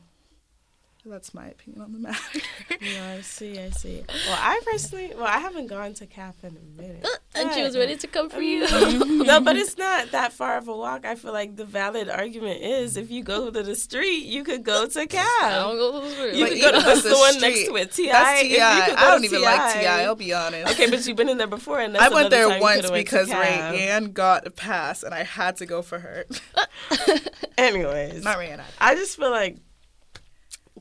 That's 1.06 1.34
my 1.34 1.48
opinion 1.48 1.82
on 1.82 1.94
the 1.94 2.00
matter. 2.00 2.40
No, 2.82 3.04
I 3.18 3.22
see, 3.22 3.60
I 3.60 3.72
see. 3.72 4.04
Well, 4.08 4.38
I 4.40 4.62
personally, 4.66 5.12
well, 5.16 5.26
I 5.26 5.40
haven't 5.40 5.68
gone 5.68 5.94
to 5.96 6.06
CAF 6.06 6.36
in 6.44 6.56
a 6.56 6.82
minute. 6.82 7.04
Uh, 7.06 7.10
and 7.36 7.52
she 7.54 7.62
was 7.62 7.76
ready 7.76 7.98
to 7.98 8.08
come 8.08 8.30
for 8.30 8.42
you. 8.42 8.62
no, 9.26 9.42
but 9.42 9.58
it's 9.58 9.78
not 9.78 10.12
that 10.12 10.32
far 10.32 10.58
of 10.58 10.68
a 10.70 10.76
walk. 10.78 11.06
I 11.06 11.16
feel 11.16 11.34
like 11.34 11.58
the 11.58 11.66
valid 11.66 12.10
argument 12.10 12.62
is 12.62 12.96
if 12.96 13.12
you 13.12 13.22
go 13.24 13.50
to 13.52 13.64
the 13.64 13.76
street, 13.76 14.26
you 14.28 14.44
could 14.46 14.64
go 14.64 14.88
to 14.88 15.00
I 15.02 15.08
CAF. 15.08 15.50
don't 15.50 15.76
go 15.78 16.00
to 16.00 16.06
the 16.08 16.14
street. 16.14 16.36
You 16.36 16.46
But 16.46 16.50
could 16.54 16.62
go 16.62 16.72
to 16.96 17.02
the 17.02 17.10
the 17.10 17.16
one 17.18 17.42
next 17.42 17.66
to 17.66 17.76
it, 17.76 17.92
TI. 17.92 18.08
That's 18.08 18.42
If 18.44 18.48
Ti. 18.48 18.54
you 18.54 18.58
could 18.86 18.96
go 18.96 19.02
I 19.06 19.12
don't 19.12 19.20
to 19.20 19.26
even 19.26 19.42
like 19.42 19.74
Ti. 19.82 19.86
I'll 19.88 20.16
be 20.16 20.34
honest. 20.34 20.72
Okay, 20.74 20.90
but 20.90 21.06
you've 21.08 21.18
been 21.18 21.30
in 21.30 21.38
there 21.38 21.48
before, 21.48 21.80
and 21.82 21.96
that's 21.96 22.04
I 22.06 22.14
went 22.14 22.30
there 22.30 22.48
time 22.48 22.62
once 22.62 22.76
could've 22.78 22.92
went 22.92 23.08
to 23.08 23.12
because 23.12 23.30
Ray 23.30 23.36
CAF. 23.58 23.78
Ann 23.78 24.12
got 24.12 24.48
a 24.48 24.52
pass, 24.52 25.04
and 25.04 25.14
I 25.14 25.24
had 25.24 25.58
to 25.58 25.66
go 25.66 25.82
for 25.82 26.00
her. 26.00 26.26
Anyways, 27.58 28.24
Not 28.24 28.38
Ray 28.38 28.50
Ann. 28.52 28.62
I 28.80 28.96
just 28.96 29.18
feel 29.18 29.32
like 29.32 29.58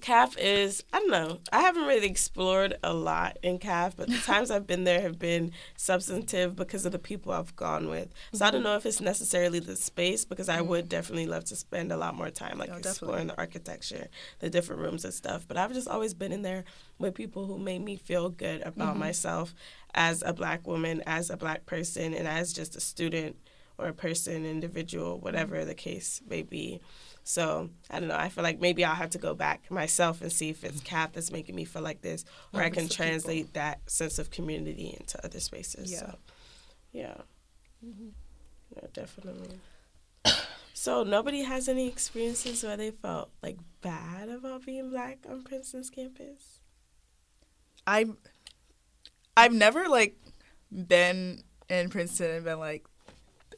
CAF 0.01 0.37
is 0.39 0.85
I 0.93 0.99
don't 0.99 1.11
know. 1.11 1.39
I 1.53 1.61
haven't 1.61 1.87
really 1.87 2.07
explored 2.07 2.77
a 2.83 2.93
lot 2.93 3.39
in 3.43 3.59
CAF, 3.59 3.95
but 3.97 4.09
the 4.09 4.19
times 4.25 4.51
I've 4.51 4.67
been 4.67 4.85
there 4.85 5.01
have 5.01 5.19
been 5.19 5.53
substantive 5.77 6.57
because 6.57 6.87
of 6.87 6.93
the 6.93 6.99
people 6.99 7.33
I've 7.33 7.55
gone 7.57 7.89
with. 7.89 8.09
So 8.33 8.45
I 8.45 8.51
don't 8.51 8.61
mm-hmm. 8.61 8.71
know 8.71 8.77
if 8.77 8.87
it's 8.87 9.01
necessarily 9.01 9.61
the 9.61 9.77
space 9.77 10.25
because 10.25 10.49
I 10.49 10.59
mm-hmm. 10.59 10.69
would 10.69 10.89
definitely 10.89 11.27
love 11.27 11.45
to 11.47 11.57
spend 11.57 11.93
a 11.93 11.97
lot 11.97 12.15
more 12.15 12.31
time 12.31 12.59
like 12.59 12.71
oh, 12.71 12.73
No, 12.73 12.79
exploring 12.79 13.29
the 13.29 13.39
architecture, 13.39 14.09
the 14.41 14.51
different 14.51 14.83
rooms 14.83 15.05
and 15.05 15.15
stuff. 15.15 15.47
But 15.47 15.57
I've 15.57 15.73
just 15.73 15.89
always 15.89 16.15
been 16.15 16.33
in 16.33 16.43
there 16.43 16.65
with 16.99 17.15
people 17.15 17.47
who 17.47 17.59
made 17.59 17.83
me 17.83 17.97
feel 17.97 18.29
good 18.29 18.63
about 18.63 18.91
mm-hmm. 18.91 19.01
myself 19.01 19.55
as 19.95 20.23
a 20.25 20.33
black 20.33 20.67
woman, 20.67 21.03
as 21.07 21.31
a 21.31 21.37
black 21.37 21.67
person, 21.67 22.15
and 22.15 22.29
as 22.29 22.53
just 22.53 22.77
a 22.77 22.81
student 22.81 23.37
or 23.79 23.87
a 23.87 23.95
person, 23.95 24.45
individual, 24.45 25.19
whatever 25.21 25.65
the 25.65 25.75
case 25.75 26.21
may 26.29 26.43
be. 26.43 26.81
So 27.29 27.69
I 27.91 28.01
don't 28.01 28.09
know. 28.09 28.17
I 28.17 28.31
feel 28.31 28.43
like 28.43 28.59
maybe 28.59 28.87
I'll 28.87 28.95
have 28.95 29.11
to 29.11 29.19
go 29.19 29.35
back 29.35 29.71
myself 29.71 30.23
and 30.23 30.33
see 30.33 30.49
if 30.49 30.65
it's 30.65 30.81
CAF 30.81 31.13
that's 31.13 31.31
making 31.31 31.55
me 31.57 31.67
feel 31.67 31.83
like 31.83 32.01
this, 32.01 32.25
or 32.55 32.61
Or 32.61 32.65
I 32.65 32.71
can 32.71 32.85
the 32.85 32.89
people. 32.89 33.05
translate 33.05 33.53
that 33.53 33.81
sense 33.91 34.19
of 34.19 34.31
community 34.31 34.97
into 34.99 35.23
other 35.23 35.39
spaces. 35.39 35.93
Yeah. 35.93 35.99
So, 35.99 36.19
yeah. 36.91 37.15
Mm-hmm. 37.85 38.09
Yeah, 38.75 38.87
definitely. 38.95 39.61
So 40.73 41.03
nobody 41.03 41.43
has 41.43 41.69
any 41.69 41.89
experiences 41.89 42.63
where 42.63 42.77
they 42.77 42.93
felt 42.93 43.31
like 43.43 43.59
bad 43.83 44.29
about 44.29 44.65
being 44.65 44.91
black 44.91 45.19
on 45.29 45.43
Princeton's 45.43 45.91
campus. 45.91 46.61
I've 47.85 48.15
I've 49.37 49.53
never 49.53 49.89
like 49.89 50.17
been 50.71 51.43
in 51.69 51.91
Princeton 51.91 52.31
and 52.31 52.45
been 52.45 52.61
like, 52.61 52.87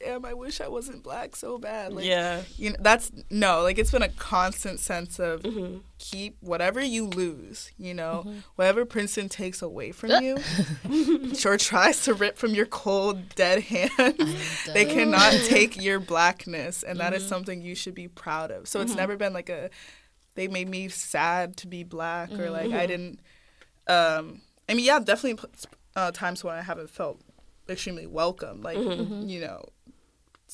damn, 0.01 0.25
I 0.25 0.33
wish 0.35 0.61
I 0.61 0.69
wasn't 0.69 1.03
black 1.03 1.37
so 1.37 1.59
bad. 1.59 1.93
Like, 1.93 2.07
yeah. 2.07 2.43
You 2.57 2.71
know, 2.71 2.77
that's 2.81 3.13
no, 3.31 3.63
like 3.63 3.79
it's 3.79 3.91
been 3.91 4.03
a 4.03 4.09
constant 4.09 4.81
sense 4.81 5.19
of 5.19 5.43
hmm 5.45 5.79
keep 6.03 6.35
whatever 6.41 6.81
you 6.81 7.05
lose, 7.05 7.71
you 7.77 7.93
know, 7.93 8.25
Mhm. 8.27 8.43
whatever 8.57 8.87
Princeton 8.87 9.29
takes 9.29 9.61
away 9.61 9.93
from 9.93 10.23
you, 10.23 10.39
sure 11.35 11.59
tries 11.59 12.03
to 12.05 12.15
rip 12.15 12.39
from 12.39 12.55
your 12.55 12.65
cold, 12.65 13.29
dead 13.35 13.63
hands. 13.65 14.65
they 14.65 14.87
cannot 14.87 15.35
take 15.45 15.77
your 15.77 16.01
blackness, 16.01 16.83
and 16.83 16.99
that 17.01 17.13
is 17.13 17.23
Mhm. 17.23 17.29
something 17.29 17.61
you 17.61 17.75
should 17.75 17.95
be 17.95 18.09
proud 18.09 18.51
of. 18.51 18.67
So 18.67 18.81
it's 18.81 18.93
Mhm. 18.93 18.97
never 18.97 19.17
been 19.19 19.35
like 19.35 19.51
a, 19.51 19.69
they 20.37 20.49
made 20.49 20.71
me 20.71 20.89
sad 20.89 21.57
to 21.59 21.67
be 21.67 21.85
black, 21.85 22.31
or 22.39 22.51
like 22.51 22.73
I 22.73 22.85
Mhm. 22.85 22.89
didn't. 22.89 23.21
Um, 23.87 24.41
I 24.71 24.75
mean, 24.75 24.87
yeah, 24.87 25.01
definitely 25.01 25.47
uh, 25.97 26.13
times 26.13 26.43
when 26.43 26.55
I 26.55 26.63
haven't 26.63 26.89
felt 26.89 27.21
extremely 27.69 28.07
welcome, 28.07 28.63
like 28.63 28.79
Mhm. 28.79 28.97
Mhm. 29.07 29.29
you 29.29 29.41
know, 29.43 29.65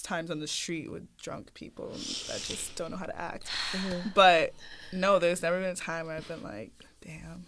times 0.03 0.31
on 0.31 0.41
the 0.41 0.47
street 0.47 0.91
with 0.91 1.07
drunk 1.19 1.53
people 1.55 1.89
that 2.29 2.43
just 2.47 2.75
don't 2.77 2.91
know 2.91 2.97
how 2.97 3.07
to 3.07 3.19
act. 3.21 3.49
hmm 3.73 4.09
But 4.15 4.53
no, 4.93 5.19
there's 5.19 5.43
never 5.43 5.61
been 5.61 5.71
a 5.71 5.75
time 5.75 6.07
where 6.07 6.17
I've 6.17 6.29
been 6.29 6.43
like, 6.43 6.73
damn, 7.01 7.45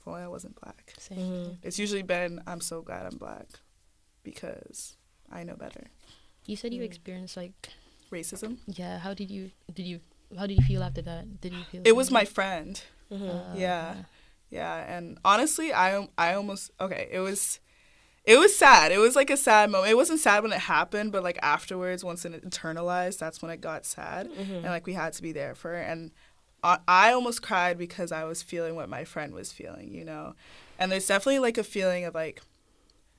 if 0.00 0.06
only 0.08 0.22
I 0.22 0.28
wasn't 0.28 0.60
black. 0.60 0.94
Same. 0.98 1.18
hmm 1.18 1.50
It's 1.62 1.78
usually 1.78 2.02
been, 2.02 2.40
I'm 2.46 2.60
so 2.60 2.82
glad 2.82 3.06
I'm 3.06 3.18
black 3.18 3.46
because 4.22 4.96
I 5.30 5.42
know 5.44 5.54
better. 5.54 5.86
You 6.46 6.56
said 6.56 6.72
you 6.74 6.82
Mm. 6.82 6.86
experienced 6.86 7.36
like 7.36 7.52
Racism. 8.10 8.58
yeah. 8.66 8.98
How 8.98 9.14
did 9.14 9.30
you 9.30 9.50
did 9.72 9.86
you 9.86 10.00
how 10.36 10.46
did 10.46 10.58
you 10.58 10.64
feel 10.64 10.82
after 10.82 11.02
that? 11.02 11.40
Did 11.40 11.52
you 11.52 11.64
feel 11.64 11.82
It 11.84 11.92
was 11.96 12.10
my 12.10 12.24
friend. 12.24 12.82
hmm 13.08 13.28
Uh, 13.30 13.54
Yeah. 13.54 13.94
Yeah, 14.50 14.74
and 14.96 15.18
honestly, 15.24 15.72
I 15.72 15.92
am 15.96 16.08
I 16.18 16.34
almost 16.34 16.70
okay. 16.78 17.08
It 17.10 17.20
was, 17.20 17.58
it 18.24 18.38
was 18.38 18.54
sad. 18.56 18.92
It 18.92 18.98
was 18.98 19.16
like 19.16 19.30
a 19.30 19.36
sad 19.36 19.70
moment. 19.70 19.90
It 19.90 19.96
wasn't 19.96 20.20
sad 20.20 20.42
when 20.42 20.52
it 20.52 20.60
happened, 20.60 21.12
but 21.12 21.22
like 21.22 21.38
afterwards, 21.42 22.04
once 22.04 22.24
it 22.24 22.32
internalized, 22.48 23.18
that's 23.18 23.42
when 23.42 23.50
it 23.50 23.60
got 23.60 23.84
sad, 23.84 24.28
hmm 24.28 24.40
and 24.52 24.66
like 24.66 24.86
we 24.86 24.92
had 24.94 25.12
to 25.14 25.22
be 25.22 25.32
there 25.32 25.54
for 25.54 25.70
her. 25.70 25.80
And 25.80 26.12
I, 26.62 26.78
I 26.86 27.12
almost 27.12 27.42
cried 27.42 27.78
because 27.78 28.12
I 28.12 28.24
was 28.24 28.42
feeling 28.42 28.76
what 28.76 28.88
my 28.88 29.04
friend 29.04 29.34
was 29.34 29.50
feeling, 29.52 29.92
you 29.92 30.04
know. 30.04 30.34
And 30.78 30.90
there's 30.92 31.06
definitely 31.06 31.40
like 31.40 31.58
a 31.58 31.64
feeling 31.64 32.04
of 32.04 32.14
like 32.14 32.40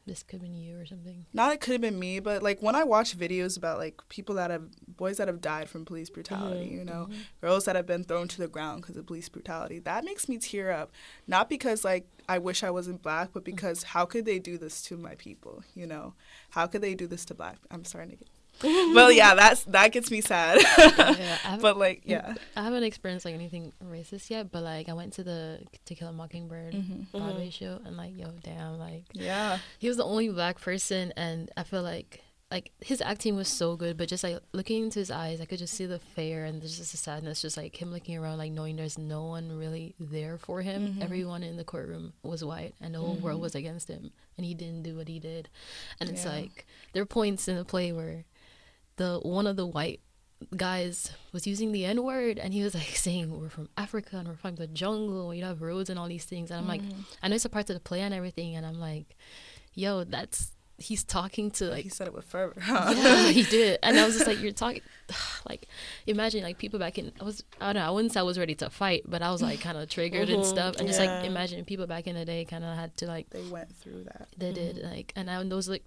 This 0.05 0.23
could 0.23 0.41
have 0.41 0.41
been 0.41 0.55
you 0.55 0.79
or 0.79 0.85
something. 0.85 1.25
not 1.33 1.51
it 1.53 1.59
could 1.59 1.73
have 1.73 1.81
been 1.81 1.99
me, 1.99 2.19
but 2.21 2.41
like 2.41 2.61
when 2.61 2.75
I 2.75 2.83
watch 2.85 3.17
videos 3.17 3.57
about 3.57 3.77
like 3.79 4.01
people 4.09 4.35
that 4.35 4.51
have 4.51 4.63
boys 4.87 5.17
that 5.17 5.27
have 5.27 5.41
died 5.41 5.67
from 5.69 5.83
police 5.85 6.09
brutality, 6.09 6.67
Mhm, 6.67 6.71
you 6.79 6.85
know, 6.85 7.07
Mhm. 7.09 7.15
girls 7.41 7.65
that 7.65 7.75
have 7.75 7.85
been 7.85 8.03
thrown 8.05 8.27
to 8.29 8.37
the 8.37 8.47
ground 8.47 8.81
because 8.81 8.95
of 8.97 9.05
police 9.05 9.27
brutality, 9.29 9.79
that 9.79 10.05
makes 10.05 10.29
me 10.29 10.37
tear 10.37 10.71
up. 10.71 10.91
Not 11.27 11.49
because 11.49 11.83
like 11.83 12.07
I 12.29 12.37
wish 12.37 12.63
I 12.63 12.69
wasn't 12.69 13.01
black, 13.01 13.29
but 13.33 13.43
because 13.43 13.83
how 13.83 14.05
could 14.05 14.25
they 14.25 14.39
do 14.39 14.57
this 14.57 14.81
to 14.83 14.97
my 14.97 15.15
people? 15.15 15.63
You 15.75 15.87
know, 15.87 16.13
how 16.51 16.67
could 16.67 16.81
they 16.81 16.95
do 16.95 17.07
this 17.07 17.25
to 17.25 17.33
black? 17.33 17.57
I'm 17.71 17.83
starting 17.85 18.11
to 18.11 18.15
get. 18.17 18.27
well, 18.93 19.11
yeah, 19.11 19.33
that's 19.33 19.63
that 19.65 19.91
gets 19.91 20.11
me 20.11 20.21
sad. 20.21 20.59
yeah, 20.77 21.37
I 21.45 21.57
but 21.59 21.75
like, 21.77 22.03
yeah. 22.05 22.35
I 22.55 22.63
haven't 22.63 22.83
experienced 22.83 23.25
like 23.25 23.33
anything 23.33 23.73
racist 23.83 24.29
yet, 24.29 24.51
but 24.51 24.61
like 24.63 24.89
I 24.89 24.93
went 24.93 25.13
to 25.13 25.23
the 25.23 25.59
To 25.85 25.95
Kill 25.95 26.09
a 26.09 26.13
Mockingbird 26.13 26.73
Mm-hmm. 26.75 27.17
Broadway 27.17 27.49
show 27.49 27.79
and 27.83 27.97
like 27.97 28.15
yo 28.17 28.27
damn 28.43 28.77
like 28.77 29.05
Yeah. 29.13 29.57
he 29.79 29.87
was 29.87 29.97
the 29.97 30.03
only 30.05 30.29
black 30.29 30.61
person 30.61 31.11
and 31.17 31.49
I 31.57 31.63
feel 31.63 31.81
like 31.81 32.23
like 32.53 32.71
his 32.81 33.01
acting 33.01 33.35
was 33.35 33.47
so 33.47 33.75
good 33.75 33.97
but 33.97 34.07
just 34.07 34.23
like 34.23 34.37
looking 34.53 34.83
into 34.83 34.99
his 34.99 35.11
eyes 35.11 35.41
I 35.41 35.45
could 35.45 35.59
just 35.59 35.73
see 35.73 35.85
the 35.87 35.99
fear 35.99 36.45
and 36.45 36.61
there's 36.61 36.77
just 36.77 36.93
a 36.93 36.97
sadness 36.97 37.41
just 37.41 37.57
like 37.57 37.81
him 37.81 37.91
looking 37.91 38.15
around 38.17 38.37
like 38.37 38.51
knowing 38.51 38.75
there's 38.77 38.97
no 38.97 39.23
one 39.25 39.57
really 39.57 39.95
there 39.99 40.37
for 40.37 40.61
him 40.61 40.81
Mhm. 40.95 41.01
everyone 41.03 41.41
in 41.43 41.57
the 41.57 41.63
courtroom 41.63 42.13
was 42.23 42.43
white 42.43 42.73
and 42.79 42.93
the 42.93 42.99
whole 42.99 43.15
world 43.15 43.41
was 43.41 43.55
against 43.55 43.87
him 43.89 44.11
and 44.37 44.45
he 44.45 44.53
didn't 44.53 44.83
do 44.83 44.95
what 44.95 45.07
he 45.07 45.19
did 45.19 45.49
and 45.99 46.09
it's 46.09 46.23
Yeah. 46.25 46.31
like 46.37 46.65
there 46.93 47.01
are 47.03 47.07
points 47.19 47.47
in 47.47 47.55
the 47.57 47.65
play 47.65 47.91
where 47.91 48.23
the 48.97 49.19
one 49.23 49.47
of 49.47 49.55
the 49.55 49.65
white 49.65 49.99
guys 50.57 51.11
was 51.31 51.47
using 51.47 51.71
the 51.71 51.85
N 51.85 52.03
word 52.03 52.37
and 52.37 52.53
he 52.53 52.61
was 52.63 52.75
like 52.75 52.83
saying 53.07 53.39
we're 53.39 53.49
from 53.49 53.69
Africa 53.77 54.17
and 54.17 54.27
we're 54.27 54.35
from 54.35 54.55
the 54.55 54.67
jungle, 54.67 55.33
you 55.33 55.43
have 55.45 55.61
roads 55.61 55.89
and 55.89 55.97
all 55.97 56.07
these 56.07 56.25
things. 56.25 56.51
And 56.51 56.59
I'm 56.59 56.67
like, 56.67 56.81
Mhm. 56.81 57.05
I 57.21 57.27
know 57.29 57.35
it's 57.35 57.45
a 57.45 57.49
part 57.49 57.69
of 57.69 57.75
the 57.75 57.79
play 57.79 58.01
and 58.01 58.13
everything, 58.13 58.55
and 58.55 58.65
I'm 58.65 58.79
like, 58.79 59.15
yo, 59.73 60.03
that's 60.03 60.51
he's 60.83 61.03
talking 61.03 61.49
to 61.51 61.65
like 61.65 61.83
he 61.83 61.89
said 61.89 62.07
it 62.07 62.13
with 62.13 62.25
fervor. 62.25 62.61
yeah, 62.67 63.27
he 63.39 63.43
did. 63.43 63.79
And 63.83 63.99
I 63.99 64.05
was 64.05 64.13
just 64.15 64.27
like, 64.27 64.39
you're 64.39 64.51
talking, 64.51 64.81
like, 65.49 65.67
imagine 66.07 66.43
like 66.43 66.57
people 66.57 66.79
back 66.79 66.97
in, 66.97 67.11
I 67.19 67.23
was, 67.23 67.43
I 67.59 67.73
don't 67.73 67.81
know, 67.81 67.87
I 67.87 67.91
wouldn't 67.91 68.13
say 68.13 68.19
I 68.19 68.23
was 68.23 68.37
ready 68.37 68.55
to 68.55 68.69
fight, 68.69 69.03
but 69.07 69.21
I 69.21 69.31
was 69.31 69.41
like 69.41 69.59
kind 69.61 69.77
of 69.77 69.89
triggered 69.89 70.29
and 70.29 70.43
Mhm, 70.43 70.45
stuff. 70.45 70.75
And 70.77 70.87
just 70.87 70.99
like 70.99 71.11
imagine 71.23 71.65
people 71.65 71.87
back 71.87 72.07
in 72.07 72.15
the 72.15 72.25
day 72.25 72.45
kind 72.45 72.63
of 72.63 72.75
had 72.75 72.95
to 72.97 73.05
like, 73.07 73.29
they 73.31 73.41
went 73.51 73.75
through 73.75 74.03
that. 74.05 74.27
they 74.37 74.51
did 74.51 74.77
like, 74.83 75.13
and 75.15 75.29
I, 75.29 75.41
those 75.43 75.67
like, 75.69 75.83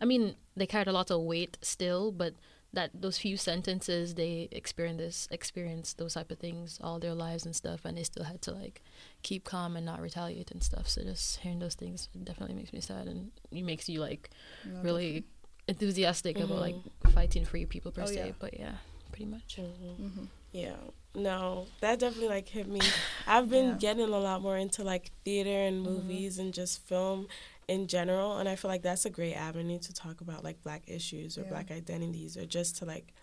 I 0.00 0.04
mean, 0.06 0.34
they 0.56 0.66
carried 0.66 0.88
a 0.88 0.92
lot 0.92 1.10
of 1.10 1.20
weight 1.22 1.58
still, 1.62 2.10
but 2.12 2.34
that 2.72 2.90
those 2.94 3.18
few 3.18 3.36
sentences 3.36 4.14
they 4.14 4.48
experienced 4.52 4.98
this, 4.98 5.28
experienced 5.30 5.98
those 5.98 6.14
type 6.14 6.30
of 6.30 6.38
things 6.38 6.78
all 6.82 6.98
their 7.00 7.14
lives 7.14 7.44
and 7.44 7.54
stuff, 7.56 7.84
and 7.84 7.96
they 7.98 8.02
still 8.04 8.24
had 8.24 8.40
to 8.42 8.52
like 8.52 8.82
keep 9.22 9.44
calm 9.44 9.76
and 9.76 9.84
not 9.84 10.00
retaliate 10.00 10.50
and 10.50 10.62
stuff. 10.62 10.88
So 10.88 11.02
just 11.02 11.40
hearing 11.40 11.58
those 11.58 11.74
things 11.74 12.08
definitely 12.22 12.54
makes 12.54 12.72
me 12.72 12.80
sad, 12.80 13.06
and 13.08 13.32
it 13.50 13.64
makes 13.64 13.88
you 13.88 14.00
like 14.00 14.30
you 14.64 14.72
know, 14.72 14.80
really 14.82 15.24
enthusiastic 15.68 16.36
about 16.36 16.58
like 16.58 16.74
Mhm. 16.74 17.12
fighting 17.12 17.44
for 17.44 17.56
your 17.56 17.68
people 17.68 17.90
per 17.92 18.02
Oh, 18.02 18.06
se. 18.06 18.14
yeah. 18.26 18.32
But 18.38 18.58
yeah, 18.58 18.76
pretty 19.10 19.26
much. 19.26 19.56
hmm 19.56 20.02
Mhm. 20.02 20.28
Yeah. 20.52 20.76
No, 21.14 21.66
that 21.80 21.98
definitely 21.98 22.28
like 22.28 22.48
hit 22.48 22.68
me. 22.68 22.80
I've 23.26 23.48
been 23.48 23.70
Yeah. 23.70 23.76
getting 23.78 24.04
a 24.04 24.18
lot 24.18 24.42
more 24.42 24.56
into 24.56 24.84
like 24.84 25.10
theater 25.24 25.50
and 25.68 25.82
movies 25.82 26.38
and 26.38 26.54
just 26.54 26.82
film 26.86 27.26
in 27.70 27.86
general, 27.86 28.38
and 28.38 28.48
I 28.48 28.56
feel 28.56 28.70
like 28.70 28.82
that's 28.82 29.04
a 29.04 29.10
great 29.10 29.34
avenue 29.34 29.78
to 29.78 29.92
talk 29.94 30.20
about 30.20 30.42
like 30.42 30.62
black 30.62 30.82
issues 30.88 31.38
or 31.38 31.42
Yeah. 31.42 31.48
black 31.54 31.70
identities 31.70 32.36
or 32.36 32.44
just 32.44 32.76
to 32.78 32.84
like 32.84 33.14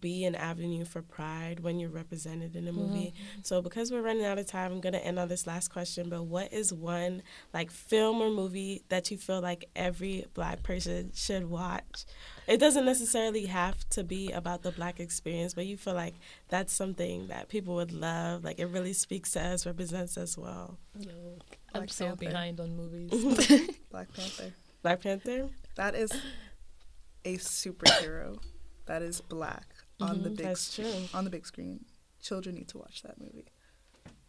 be 0.00 0.24
an 0.24 0.34
avenue 0.34 0.84
for 0.84 1.02
pride 1.02 1.60
when 1.60 1.78
you're 1.78 1.90
represented 1.90 2.56
in 2.56 2.68
a 2.68 2.72
movie. 2.72 3.14
Mm-hmm. 3.14 3.40
So 3.42 3.62
because 3.62 3.90
we're 3.90 4.02
running 4.02 4.24
out 4.24 4.38
of 4.38 4.46
time, 4.46 4.72
I'm 4.72 4.80
gonna 4.80 4.98
end 4.98 5.18
on 5.18 5.28
this 5.28 5.46
last 5.46 5.68
question. 5.68 6.08
But 6.08 6.24
what 6.24 6.52
is 6.52 6.72
one 6.72 7.22
like 7.52 7.70
film 7.70 8.20
or 8.20 8.30
movie 8.30 8.82
that 8.88 9.10
you 9.10 9.18
feel 9.18 9.40
like 9.40 9.64
every 9.76 10.26
black 10.34 10.62
person 10.62 11.12
should 11.14 11.48
watch? 11.48 12.04
It 12.46 12.58
doesn't 12.58 12.84
necessarily 12.84 13.46
have 13.46 13.88
to 13.90 14.02
be 14.02 14.32
about 14.32 14.62
the 14.62 14.72
black 14.72 14.98
experience, 14.98 15.54
but 15.54 15.66
you 15.66 15.76
feel 15.76 15.94
like 15.94 16.14
that's 16.48 16.72
something 16.72 17.28
that 17.28 17.48
people 17.48 17.74
would 17.76 17.92
love. 17.92 18.44
Like 18.44 18.58
it 18.58 18.66
really 18.66 18.92
speaks 18.92 19.32
to 19.32 19.42
us, 19.42 19.66
represents 19.66 20.16
us 20.18 20.36
well. 20.36 20.78
Yo, 20.98 21.10
I'm 21.74 21.82
Black 21.82 21.90
so 21.90 22.06
Panther. 22.06 22.24
behind 22.26 22.60
on 22.60 22.76
movies. 22.76 23.10
Black 23.90 24.12
Panther. 24.12 24.52
Black 24.82 25.00
Panther. 25.02 25.48
That 25.76 25.94
is 25.94 26.12
a 27.24 27.36
superhero 27.36 28.38
that 28.86 29.02
is 29.02 29.20
black 29.20 29.66
on 30.02 30.22
the 30.22 30.28
Mhm. 30.30 30.36
big 30.36 30.46
That's 30.46 30.74
true. 30.74 31.08
on 31.14 31.24
the 31.24 31.30
big 31.30 31.46
screen. 31.46 31.84
Children 32.20 32.54
need 32.56 32.68
to 32.68 32.78
watch 32.78 33.02
that 33.02 33.20
movie. 33.20 33.46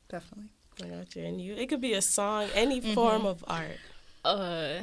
Definitely. 0.09 0.49
I 0.83 0.87
got 0.89 1.15
you. 1.15 1.23
And 1.25 1.39
you, 1.41 1.53
it 1.55 1.67
could 1.69 1.81
be 1.81 1.93
a 1.93 2.01
song, 2.01 2.49
any 2.55 2.81
form 2.81 3.25
of 3.25 3.43
art. 3.47 3.77
uh, 4.25 4.81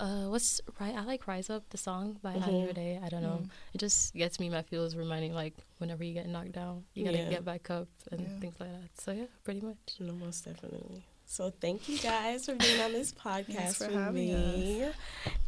uh, 0.00 0.26
what's 0.28 0.60
right? 0.80 0.94
I 0.94 1.04
like 1.04 1.26
"Rise 1.28 1.48
Up" 1.48 1.68
the 1.70 1.78
song 1.78 2.18
by 2.22 2.34
Mhm. 2.34 2.48
Andra 2.48 2.72
Day. 2.74 2.98
I 3.02 3.08
don't 3.08 3.22
know. 3.22 3.40
Mm. 3.42 3.50
It 3.74 3.78
just 3.78 4.12
gets 4.14 4.40
me 4.40 4.48
my 4.50 4.62
feels, 4.62 4.96
reminding 4.96 5.32
like 5.34 5.54
whenever 5.78 6.02
you 6.04 6.12
get 6.14 6.26
knocked 6.28 6.52
down, 6.52 6.84
you 6.94 7.04
gotta 7.04 7.18
Yeah. 7.18 7.30
get 7.30 7.44
back 7.44 7.70
up 7.70 7.88
and 8.10 8.20
Yeah. 8.20 8.38
things 8.40 8.56
like 8.58 8.70
that. 8.70 9.00
So 9.00 9.12
yeah, 9.12 9.26
pretty 9.44 9.60
much. 9.60 9.78
No, 10.00 10.12
most 10.14 10.44
definitely. 10.44 11.04
So 11.32 11.50
thank 11.62 11.88
you 11.88 11.96
guys 11.96 12.44
for 12.44 12.54
being 12.56 12.78
on 12.78 12.92
this 12.92 13.10
podcast 13.24 13.78
for 13.78 13.88
with 13.88 14.14
me. 14.14 14.86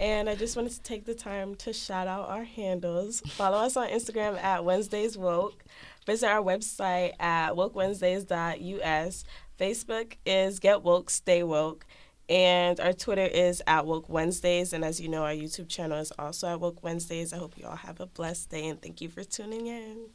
And 0.01 0.31
I 0.31 0.35
just 0.35 0.57
wanted 0.57 0.73
to 0.73 0.83
take 0.83 1.05
the 1.05 1.15
time 1.15 1.57
to 1.57 1.75
shout 1.75 2.09
out 2.09 2.31
our 2.31 2.45
handles. 2.45 3.21
Follow 3.21 3.59
us 3.59 3.77
on 3.77 3.89
Instagram 3.89 4.43
at 4.43 4.65
Wednesdays 4.65 5.19
Woke. 5.19 5.63
Visit 6.07 6.29
our 6.29 6.43
website 6.43 7.13
at 7.21 7.51
wokewednesdays.us. 7.51 9.25
Facebook 9.61 10.15
is 10.25 10.59
Get 10.59 10.83
Woke, 10.83 11.11
Stay 11.11 11.43
Woke. 11.43 11.85
And 12.31 12.81
our 12.81 12.95
Twitter 12.95 13.27
is 13.27 13.63
at 13.67 13.85
Woke 13.85 14.09
Wednesdays. 14.09 14.73
And 14.73 14.87
as 14.87 15.03
you 15.03 15.11
know, 15.11 15.25
our 15.25 15.35
YouTube 15.35 15.69
channel 15.69 15.99
is 15.99 16.15
also 16.19 16.49
at 16.49 16.61
Woke 16.61 16.83
Wednesdays. 16.83 17.35
I 17.35 17.37
hope 17.37 17.59
you 17.59 17.67
all 17.67 17.77
have 17.77 18.01
a 18.01 18.07
blessed 18.07 18.49
day 18.49 18.69
and 18.69 18.81
thank 18.81 19.03
you 19.03 19.11
for 19.11 19.23
tuning 19.23 19.67
in. 19.67 20.07